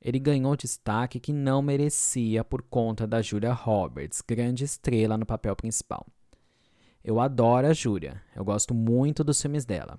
Ele 0.00 0.18
ganhou 0.18 0.56
destaque 0.56 1.18
que 1.18 1.32
não 1.32 1.62
merecia 1.62 2.44
por 2.44 2.62
conta 2.62 3.06
da 3.06 3.22
Julia 3.22 3.52
Roberts, 3.52 4.20
grande 4.20 4.64
estrela 4.64 5.16
no 5.16 5.24
papel 5.24 5.56
principal. 5.56 6.06
Eu 7.02 7.18
adoro 7.18 7.66
a 7.66 7.72
Julia, 7.72 8.20
eu 8.36 8.44
gosto 8.44 8.74
muito 8.74 9.24
dos 9.24 9.40
filmes 9.40 9.64
dela. 9.64 9.98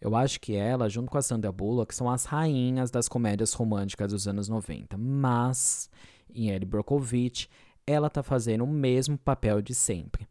Eu 0.00 0.14
acho 0.14 0.40
que 0.40 0.54
ela, 0.54 0.88
junto 0.88 1.10
com 1.10 1.18
a 1.18 1.22
Sandra 1.22 1.50
Bullock, 1.50 1.94
são 1.94 2.08
as 2.08 2.24
rainhas 2.24 2.90
das 2.90 3.08
comédias 3.08 3.52
românticas 3.52 4.12
dos 4.12 4.28
anos 4.28 4.48
90. 4.48 4.96
Mas, 4.96 5.90
em 6.32 6.50
Ellie 6.50 6.64
Brockovich, 6.64 7.48
ela 7.86 8.08
tá 8.08 8.22
fazendo 8.22 8.62
o 8.64 8.66
mesmo 8.66 9.18
papel 9.18 9.60
de 9.60 9.74
sempre. 9.74 10.28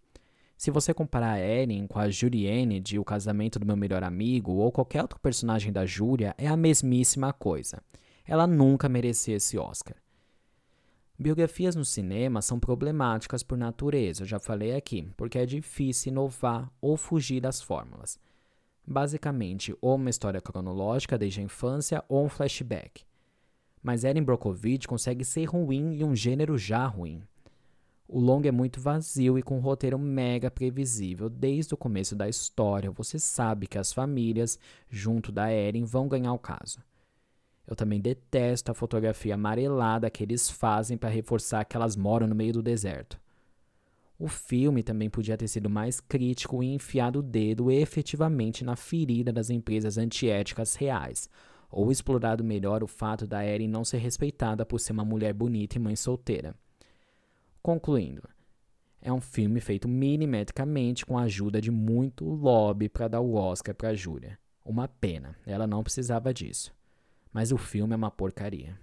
Se 0.57 0.71
você 0.71 0.93
comparar 0.93 1.33
a 1.33 1.39
Erin 1.39 1.85
com 1.85 1.99
a 1.99 2.09
Julienne 2.09 2.79
de 2.79 2.97
O 2.97 3.03
Casamento 3.03 3.59
do 3.59 3.65
Meu 3.65 3.75
Melhor 3.75 4.03
Amigo 4.03 4.53
ou 4.53 4.71
qualquer 4.71 5.01
outro 5.01 5.19
personagem 5.19 5.71
da 5.71 5.85
Júlia, 5.85 6.33
é 6.37 6.47
a 6.47 6.57
mesmíssima 6.57 7.33
coisa. 7.33 7.81
Ela 8.25 8.47
nunca 8.47 8.89
merecia 8.89 9.35
esse 9.35 9.57
Oscar. 9.57 9.95
Biografias 11.19 11.75
no 11.75 11.83
cinema 11.83 12.41
são 12.41 12.59
problemáticas 12.59 13.43
por 13.43 13.57
natureza, 13.57 14.21
eu 14.21 14.27
já 14.27 14.39
falei 14.39 14.75
aqui, 14.75 15.07
porque 15.17 15.39
é 15.39 15.45
difícil 15.45 16.11
inovar 16.11 16.71
ou 16.79 16.95
fugir 16.95 17.41
das 17.41 17.61
fórmulas 17.61 18.19
basicamente 18.87 19.75
ou 19.81 19.95
uma 19.95 20.09
história 20.09 20.39
cronológica 20.39 21.17
desde 21.17 21.41
a 21.41 21.43
infância 21.43 22.03
ou 22.07 22.25
um 22.25 22.29
flashback. 22.29 23.03
Mas 23.83 24.03
Erin 24.03 24.23
Brockovich 24.23 24.87
consegue 24.87 25.25
ser 25.25 25.45
ruim 25.45 25.99
em 25.99 26.03
um 26.03 26.15
gênero 26.15 26.57
já 26.57 26.85
ruim. 26.87 27.21
O 28.07 28.21
longa 28.21 28.47
é 28.47 28.51
muito 28.51 28.79
vazio 28.79 29.37
e 29.37 29.43
com 29.43 29.57
um 29.57 29.61
roteiro 29.61 29.99
mega 29.99 30.49
previsível. 30.49 31.29
Desde 31.29 31.73
o 31.73 31.77
começo 31.77 32.15
da 32.15 32.29
história, 32.29 32.89
você 32.89 33.19
sabe 33.19 33.67
que 33.67 33.77
as 33.77 33.91
famílias, 33.91 34.57
junto 34.89 35.29
da 35.29 35.51
Erin, 35.51 35.83
vão 35.83 36.07
ganhar 36.07 36.31
o 36.31 36.39
caso. 36.39 36.79
Eu 37.67 37.75
também 37.75 37.99
detesto 37.99 38.71
a 38.71 38.73
fotografia 38.73 39.35
amarelada 39.35 40.09
que 40.09 40.23
eles 40.23 40.49
fazem 40.49 40.97
para 40.97 41.09
reforçar 41.09 41.65
que 41.65 41.75
elas 41.75 41.97
moram 41.97 42.25
no 42.25 42.33
meio 42.33 42.53
do 42.53 42.63
deserto. 42.63 43.19
O 44.19 44.27
filme 44.27 44.81
também 44.81 45.09
podia 45.09 45.37
ter 45.37 45.47
sido 45.47 45.69
mais 45.69 45.99
crítico 45.99 46.63
e 46.63 46.73
enfiado 46.73 47.19
o 47.19 47.23
dedo 47.23 47.69
efetivamente 47.69 48.63
na 48.63 48.75
ferida 48.75 49.31
das 49.31 49.51
empresas 49.51 49.97
antiéticas 49.97 50.75
reais, 50.75 51.29
ou 51.69 51.91
explorado 51.91 52.43
melhor 52.43 52.83
o 52.83 52.87
fato 52.87 53.27
da 53.27 53.45
Erin 53.45 53.67
não 53.67 53.85
ser 53.85 53.97
respeitada 53.97 54.65
por 54.65 54.79
ser 54.79 54.93
uma 54.93 55.05
mulher 55.05 55.33
bonita 55.33 55.77
e 55.77 55.79
mãe 55.79 55.95
solteira. 55.95 56.55
Concluindo, 57.61 58.23
é 58.99 59.13
um 59.13 59.21
filme 59.21 59.59
feito 59.59 59.87
milimetricamente 59.87 61.05
com 61.05 61.17
a 61.17 61.23
ajuda 61.23 61.61
de 61.61 61.69
muito 61.69 62.25
lobby 62.25 62.89
para 62.89 63.07
dar 63.07 63.21
o 63.21 63.35
Oscar 63.35 63.75
para 63.75 63.93
Júlia. 63.93 64.39
Uma 64.65 64.87
pena, 64.87 65.35
ela 65.45 65.67
não 65.67 65.83
precisava 65.83 66.33
disso. 66.33 66.73
Mas 67.31 67.51
o 67.51 67.57
filme 67.57 67.93
é 67.93 67.95
uma 67.95 68.09
porcaria. 68.09 68.79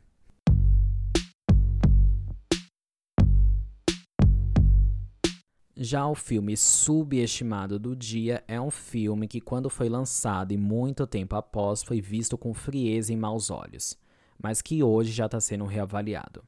Já 5.76 6.06
o 6.06 6.14
filme 6.14 6.56
Subestimado 6.56 7.80
do 7.80 7.96
Dia 7.96 8.44
é 8.46 8.60
um 8.60 8.70
filme 8.70 9.26
que, 9.26 9.40
quando 9.40 9.68
foi 9.68 9.88
lançado 9.88 10.52
e 10.52 10.56
muito 10.56 11.04
tempo 11.04 11.34
após, 11.34 11.82
foi 11.82 12.00
visto 12.00 12.38
com 12.38 12.54
frieza 12.54 13.12
e 13.12 13.16
maus 13.16 13.50
olhos, 13.50 13.98
mas 14.40 14.62
que 14.62 14.84
hoje 14.84 15.10
já 15.10 15.26
está 15.26 15.40
sendo 15.40 15.64
reavaliado. 15.64 16.44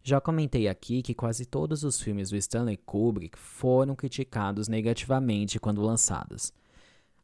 Já 0.00 0.20
comentei 0.20 0.68
aqui 0.68 1.02
que 1.02 1.12
quase 1.12 1.44
todos 1.44 1.82
os 1.82 2.00
filmes 2.00 2.30
do 2.30 2.36
Stanley 2.36 2.76
Kubrick 2.76 3.36
foram 3.36 3.96
criticados 3.96 4.68
negativamente 4.68 5.58
quando 5.58 5.82
lançados. 5.82 6.52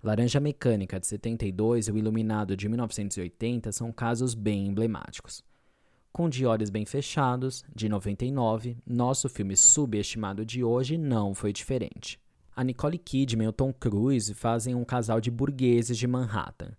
Laranja 0.02 0.40
Mecânica 0.40 0.98
de 0.98 1.06
72 1.06 1.86
e 1.86 1.92
O 1.92 1.98
Iluminado 1.98 2.56
de 2.56 2.68
1980 2.68 3.70
são 3.70 3.92
casos 3.92 4.34
bem 4.34 4.66
emblemáticos. 4.66 5.44
Com 6.12 6.28
De 6.28 6.44
Olhos 6.44 6.70
Bem 6.70 6.84
Fechados, 6.84 7.64
de 7.74 7.88
99, 7.88 8.76
nosso 8.84 9.28
filme 9.28 9.56
subestimado 9.56 10.44
de 10.44 10.64
hoje 10.64 10.98
não 10.98 11.34
foi 11.34 11.52
diferente. 11.52 12.18
A 12.56 12.64
Nicole 12.64 12.98
Kidman 12.98 13.46
e 13.46 13.48
o 13.48 13.52
Tom 13.52 13.72
Cruise 13.72 14.34
fazem 14.34 14.74
um 14.74 14.84
casal 14.84 15.20
de 15.20 15.30
burgueses 15.30 15.96
de 15.96 16.08
Manhattan. 16.08 16.72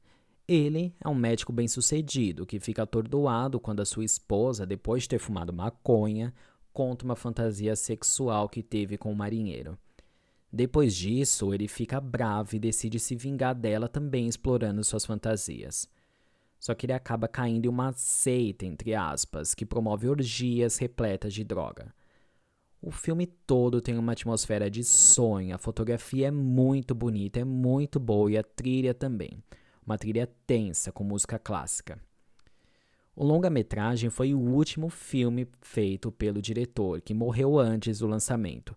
Ele 0.46 0.94
é 1.00 1.08
um 1.08 1.16
médico 1.16 1.54
bem-sucedido 1.54 2.46
que 2.46 2.60
fica 2.60 2.84
atordoado 2.84 3.60
quando 3.60 3.82
a 3.82 3.86
sua 3.86 4.04
esposa, 4.04 4.66
depois 4.66 5.04
de 5.04 5.10
ter 5.10 5.20
fumado 5.20 5.54
maconha, 5.54 6.34
conta 6.74 7.06
uma 7.06 7.16
fantasia 7.16 7.76
sexual 7.76 8.50
que 8.50 8.62
teve 8.62 8.98
com 8.98 9.12
o 9.12 9.16
marinheiro. 9.16 9.78
Depois 10.52 10.96
disso, 10.96 11.54
ele 11.54 11.68
fica 11.68 12.02
bravo 12.02 12.56
e 12.56 12.60
decide 12.60 13.00
se 13.00 13.16
vingar 13.16 13.54
dela 13.54 13.88
também 13.88 14.28
explorando 14.28 14.84
suas 14.84 15.06
fantasias. 15.06 15.88
Só 16.60 16.76
que 16.76 16.86
ele 16.86 16.94
acaba 16.94 17.28
caindo 17.28 17.66
em 17.66 17.70
uma 17.70 17.94
seita, 17.94 18.66
entre 18.66 18.94
aspas, 18.94 19.56
que 19.56 19.66
promove 19.66 20.10
orgias 20.10 20.78
repletas 20.78 21.34
de 21.34 21.44
droga. 21.44 21.94
O 22.82 22.92
filme 22.92 23.26
todo 23.26 23.82
tem 23.82 23.98
uma 23.98 24.12
atmosfera 24.12 24.70
de 24.70 24.84
sonho, 24.84 25.56
a 25.56 25.58
fotografia 25.58 26.28
é 26.28 26.32
muito 26.32 26.94
bonita, 26.94 27.40
é 27.40 27.44
muito 27.44 28.00
boa 28.00 28.32
e 28.32 28.38
a 28.38 28.44
trilha 28.44 28.94
também. 28.94 29.44
Uma 29.86 29.98
trilha 29.98 30.30
tensa 30.46 30.92
com 30.92 31.04
música 31.04 31.40
clássica. 31.40 32.00
O 33.16 33.26
longa-metragem 33.26 34.10
foi 34.10 34.34
o 34.34 34.40
último 34.40 34.90
filme 34.90 35.48
feito 35.62 36.10
pelo 36.10 36.42
diretor, 36.42 37.02
que 37.02 37.14
morreu 37.14 37.60
antes 37.60 38.00
do 38.00 38.08
lançamento, 38.08 38.74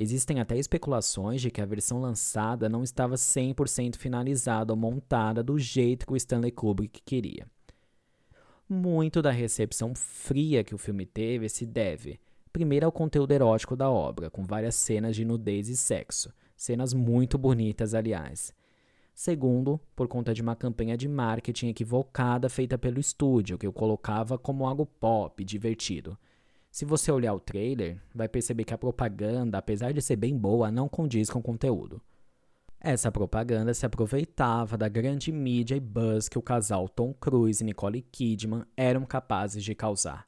Existem 0.00 0.38
até 0.38 0.56
especulações 0.56 1.40
de 1.40 1.50
que 1.50 1.60
a 1.60 1.66
versão 1.66 2.00
lançada 2.00 2.68
não 2.68 2.84
estava 2.84 3.16
100% 3.16 3.96
finalizada 3.96 4.72
ou 4.72 4.78
montada 4.78 5.42
do 5.42 5.58
jeito 5.58 6.06
que 6.06 6.12
o 6.12 6.16
Stanley 6.16 6.52
Kubrick 6.52 7.02
queria. 7.04 7.48
Muito 8.68 9.20
da 9.20 9.32
recepção 9.32 9.96
fria 9.96 10.62
que 10.62 10.72
o 10.72 10.78
filme 10.78 11.04
teve 11.04 11.48
se 11.48 11.66
deve, 11.66 12.20
primeiro, 12.52 12.86
ao 12.86 12.92
conteúdo 12.92 13.32
erótico 13.32 13.74
da 13.74 13.90
obra, 13.90 14.30
com 14.30 14.44
várias 14.44 14.76
cenas 14.76 15.16
de 15.16 15.24
nudez 15.24 15.68
e 15.68 15.76
sexo, 15.76 16.32
cenas 16.56 16.94
muito 16.94 17.36
bonitas, 17.36 17.92
aliás. 17.92 18.54
Segundo, 19.12 19.80
por 19.96 20.06
conta 20.06 20.32
de 20.32 20.42
uma 20.42 20.54
campanha 20.54 20.96
de 20.96 21.08
marketing 21.08 21.70
equivocada 21.70 22.48
feita 22.48 22.78
pelo 22.78 23.00
estúdio, 23.00 23.58
que 23.58 23.66
o 23.66 23.72
colocava 23.72 24.38
como 24.38 24.64
algo 24.64 24.86
pop, 24.86 25.44
divertido 25.44 26.16
se 26.78 26.84
você 26.84 27.10
olhar 27.10 27.34
o 27.34 27.40
trailer, 27.40 28.00
vai 28.14 28.28
perceber 28.28 28.62
que 28.62 28.72
a 28.72 28.78
propaganda, 28.78 29.58
apesar 29.58 29.92
de 29.92 30.00
ser 30.00 30.14
bem 30.14 30.38
boa, 30.38 30.70
não 30.70 30.88
condiz 30.88 31.28
com 31.28 31.40
o 31.40 31.42
conteúdo. 31.42 32.00
Essa 32.80 33.10
propaganda 33.10 33.74
se 33.74 33.84
aproveitava 33.84 34.78
da 34.78 34.88
grande 34.88 35.32
mídia 35.32 35.74
e 35.74 35.80
buzz 35.80 36.28
que 36.28 36.38
o 36.38 36.42
casal 36.42 36.88
Tom 36.88 37.12
Cruise 37.12 37.60
e 37.60 37.66
Nicole 37.66 38.00
Kidman 38.00 38.62
eram 38.76 39.04
capazes 39.04 39.64
de 39.64 39.74
causar. 39.74 40.24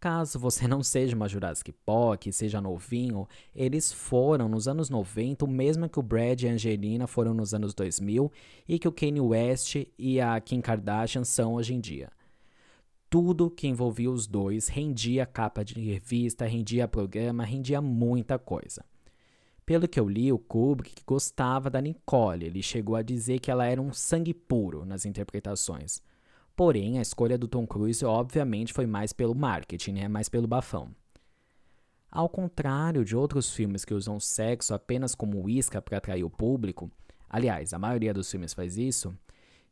Caso 0.00 0.36
você 0.36 0.66
não 0.66 0.82
seja 0.82 1.14
uma 1.14 1.28
Jurassic 1.28 1.70
Park, 1.86 2.24
seja 2.32 2.60
novinho, 2.60 3.28
eles 3.54 3.92
foram 3.92 4.48
nos 4.48 4.66
anos 4.66 4.90
90 4.90 5.44
o 5.44 5.48
mesmo 5.48 5.88
que 5.88 6.00
o 6.00 6.02
Brad 6.02 6.42
e 6.42 6.48
a 6.48 6.52
Angelina 6.54 7.06
foram 7.06 7.32
nos 7.32 7.54
anos 7.54 7.72
2000 7.72 8.32
e 8.66 8.80
que 8.80 8.88
o 8.88 8.92
Kanye 8.92 9.20
West 9.20 9.76
e 9.96 10.20
a 10.20 10.40
Kim 10.40 10.60
Kardashian 10.60 11.22
são 11.22 11.54
hoje 11.54 11.72
em 11.72 11.78
dia 11.78 12.10
tudo 13.14 13.48
que 13.48 13.68
envolvia 13.68 14.10
os 14.10 14.26
dois 14.26 14.66
rendia 14.66 15.24
capa 15.24 15.64
de 15.64 15.80
revista, 15.80 16.46
rendia 16.46 16.88
programa, 16.88 17.44
rendia 17.44 17.80
muita 17.80 18.40
coisa. 18.40 18.84
Pelo 19.64 19.86
que 19.86 20.00
eu 20.00 20.08
li, 20.08 20.32
o 20.32 20.38
Kubrick 20.38 21.00
gostava 21.06 21.70
da 21.70 21.80
Nicole. 21.80 22.44
Ele 22.44 22.60
chegou 22.60 22.96
a 22.96 23.02
dizer 23.02 23.38
que 23.38 23.52
ela 23.52 23.66
era 23.66 23.80
um 23.80 23.92
sangue 23.92 24.34
puro 24.34 24.84
nas 24.84 25.06
interpretações. 25.06 26.02
Porém, 26.56 26.98
a 26.98 27.02
escolha 27.02 27.38
do 27.38 27.46
Tom 27.46 27.64
Cruise 27.68 28.04
obviamente 28.04 28.72
foi 28.72 28.84
mais 28.84 29.12
pelo 29.12 29.32
marketing, 29.32 29.92
né? 29.92 30.08
mais 30.08 30.28
pelo 30.28 30.48
bafão. 30.48 30.90
Ao 32.10 32.28
contrário 32.28 33.04
de 33.04 33.14
outros 33.14 33.54
filmes 33.54 33.84
que 33.84 33.94
usam 33.94 34.18
sexo 34.18 34.74
apenas 34.74 35.14
como 35.14 35.48
isca 35.48 35.80
para 35.80 35.98
atrair 35.98 36.24
o 36.24 36.30
público, 36.30 36.90
aliás, 37.30 37.72
a 37.72 37.78
maioria 37.78 38.12
dos 38.12 38.28
filmes 38.28 38.52
faz 38.52 38.76
isso, 38.76 39.16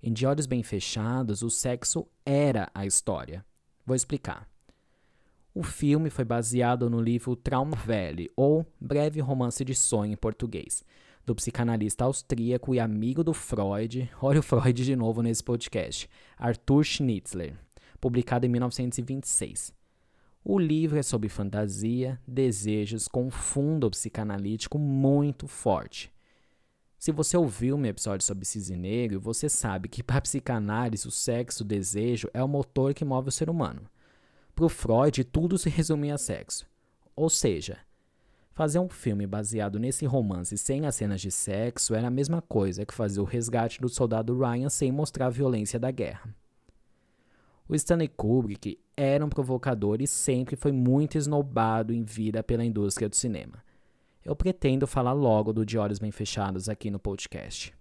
em 0.03 0.12
De 0.12 0.26
Olhos 0.26 0.46
Bem 0.46 0.64
Fechados, 0.64 1.42
o 1.42 1.50
sexo 1.50 2.09
era 2.26 2.68
a 2.74 2.84
história. 2.84 3.44
Vou 3.86 3.94
explicar. 3.94 4.48
O 5.55 5.62
filme 5.62 6.11
foi 6.11 6.24
baseado 6.24 6.90
no 6.90 7.00
livro 7.00 7.36
Traumwelle, 7.36 8.28
ou 8.34 8.66
Breve 8.80 9.20
Romance 9.20 9.64
de 9.64 9.74
Sonho 9.76 10.14
em 10.14 10.16
português, 10.16 10.82
do 11.24 11.36
psicanalista 11.36 12.05
austríaco 12.05 12.74
e 12.74 12.80
amigo 12.80 13.22
do 13.22 13.32
Freud, 13.32 14.11
olha 14.20 14.40
o 14.40 14.42
Freud 14.42 14.84
de 14.84 14.96
novo 14.96 15.22
nesse 15.22 15.44
podcast, 15.44 16.11
Arthur 16.36 16.82
Schnitzler, 16.82 17.55
publicado 18.00 18.44
em 18.44 18.48
1926. 18.48 19.72
O 20.44 20.59
livro 20.59 20.98
é 20.98 21.03
sobre 21.03 21.28
fantasia, 21.28 22.20
desejos 22.26 23.07
com 23.07 23.26
um 23.26 23.30
fundo 23.30 23.88
psicanalítico 23.88 24.80
muito 24.80 25.46
forte. 25.46 26.11
Se 27.03 27.11
você 27.11 27.36
ouviu 27.36 27.76
meu 27.76 27.90
episódio 27.90 28.24
sobre 28.24 28.44
cisne 28.44 28.76
negro, 28.76 29.18
você 29.18 29.48
sabe 29.48 29.88
que 29.88 30.05
para 30.05 30.18
a 30.18 30.20
psicanálise 30.20 31.09
o 31.09 31.11
sexo, 31.11 31.64
o 31.64 31.66
desejo 31.66 32.28
é 32.32 32.40
o 32.40 32.46
motor 32.46 32.94
que 32.94 33.05
move 33.05 33.28
o 33.28 33.32
ser 33.32 33.50
humano. 33.50 33.90
Para 34.55 34.66
o 34.66 34.68
Freud, 34.68 35.24
tudo 35.24 35.59
se 35.59 35.68
resume 35.68 36.12
a 36.12 36.16
sexo. 36.16 36.64
Ou 37.16 37.28
seja, 37.28 37.78
fazer 38.53 38.78
um 38.78 38.88
filme 38.88 39.26
baseado 39.26 39.80
nesse 39.80 40.07
romance 40.07 40.57
sem 40.57 40.86
as 40.86 40.94
cenas 40.94 41.20
de 41.20 41.32
sexo 41.32 41.92
era 41.92 42.07
a 42.07 42.09
mesma 42.09 42.40
coisa 42.40 42.86
que 42.86 42.94
fazer 42.94 43.20
o 43.20 43.24
resgate 43.24 43.80
do 43.80 43.88
soldado 43.88 44.38
Ryan 44.38 44.68
sem 44.68 44.92
mostrar 44.92 45.26
a 45.26 45.30
violência 45.30 45.80
da 45.80 45.90
guerra. 45.90 46.32
O 47.68 47.74
Stanley 47.74 48.07
Kubrick 48.07 48.78
era 48.96 49.26
um 49.26 49.28
provocador 49.28 50.00
e 50.00 50.07
sempre 50.07 50.55
foi 50.55 50.70
muito 50.70 51.18
esnobado 51.18 51.92
em 51.92 52.05
vida 52.05 52.44
pela 52.44 52.64
indústria 52.64 53.09
do 53.09 53.16
cinema 53.16 53.61
eu 54.24 54.36
pretendo 54.36 54.86
falar 54.86 55.12
logo 55.12 55.52
do 55.52 55.66
De 55.66 55.78
Olhos 55.78 55.98
Bem 55.98 56.10
Fechados 56.10 56.68
aqui 56.68 56.90
no 56.90 56.98
podcast. 56.98 57.72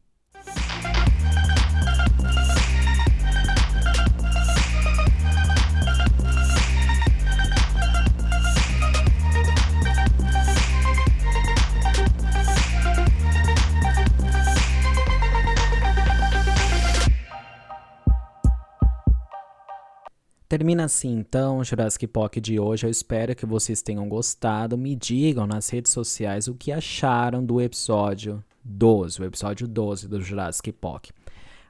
Termina 20.52 20.84
assim 20.84 21.14
então 21.18 21.60
o 21.60 21.64
Jurassic 21.64 22.06
Park 22.08 22.36
de 22.40 22.60
hoje. 22.60 22.86
Eu 22.86 22.90
espero 22.90 23.34
que 23.34 23.46
vocês 23.46 23.82
tenham 23.82 24.10
gostado. 24.10 24.78
Me 24.78 24.98
digam 24.98 25.48
nas 25.48 25.70
redes 25.70 25.94
sociais 25.94 26.50
o 26.50 26.54
que 26.54 26.74
acharam 26.74 27.42
do 27.42 27.62
episódio 27.62 28.44
12, 28.62 29.22
o 29.22 29.24
episódio 29.24 29.66
12 29.66 30.10
do 30.10 30.20
Jurassic 30.20 30.74
Park. 30.74 31.12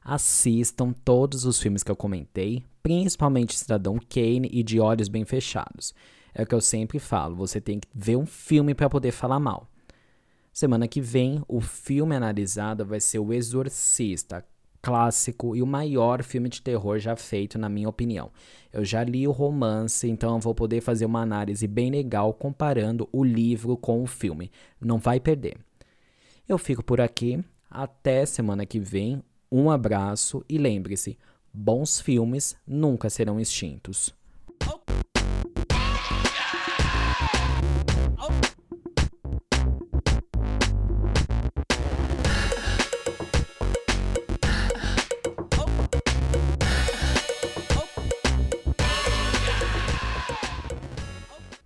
Assistam 0.03 0.93
todos 1.05 1.45
os 1.45 1.61
filmes 1.61 1.83
que 1.83 1.91
eu 1.91 1.95
comentei, 1.95 2.65
principalmente 2.81 3.55
Cidadão 3.55 3.99
Kane 3.99 4.49
e 4.51 4.63
De 4.63 4.79
Olhos 4.79 5.09
Bem 5.09 5.25
Fechados. 5.25 5.93
É 6.33 6.41
o 6.41 6.47
que 6.47 6.55
eu 6.55 6.61
sempre 6.61 6.97
falo, 6.97 7.35
você 7.35 7.61
tem 7.61 7.79
que 7.79 7.87
ver 7.93 8.15
um 8.15 8.25
filme 8.25 8.73
para 8.73 8.89
poder 8.89 9.11
falar 9.11 9.39
mal. 9.39 9.69
Semana 10.51 10.87
que 10.87 10.99
vem, 10.99 11.43
o 11.47 11.61
filme 11.61 12.15
analisado 12.15 12.83
vai 12.83 12.99
ser 12.99 13.19
O 13.19 13.31
Exorcista, 13.31 14.43
clássico 14.81 15.55
e 15.55 15.61
o 15.61 15.67
maior 15.67 16.23
filme 16.23 16.49
de 16.49 16.61
terror 16.61 16.97
já 16.99 17.15
feito, 17.15 17.57
na 17.59 17.69
minha 17.69 17.87
opinião. 17.87 18.31
Eu 18.73 18.83
já 18.83 19.03
li 19.03 19.27
o 19.27 19.31
romance, 19.31 20.09
então 20.09 20.35
eu 20.35 20.39
vou 20.39 20.55
poder 20.55 20.81
fazer 20.81 21.05
uma 21.05 21.21
análise 21.21 21.67
bem 21.67 21.91
legal 21.91 22.33
comparando 22.33 23.07
o 23.11 23.23
livro 23.23 23.77
com 23.77 24.01
o 24.01 24.07
filme. 24.07 24.51
Não 24.79 24.97
vai 24.97 25.19
perder. 25.19 25.57
Eu 26.47 26.57
fico 26.57 26.83
por 26.83 26.99
aqui. 26.99 27.43
Até 27.69 28.25
semana 28.25 28.65
que 28.65 28.79
vem. 28.79 29.23
Um 29.51 29.69
abraço 29.69 30.43
e 30.49 30.57
lembre-se: 30.57 31.17
Bons 31.53 31.99
filmes 31.99 32.55
nunca 32.65 33.09
serão 33.09 33.39
extintos. 33.39 34.13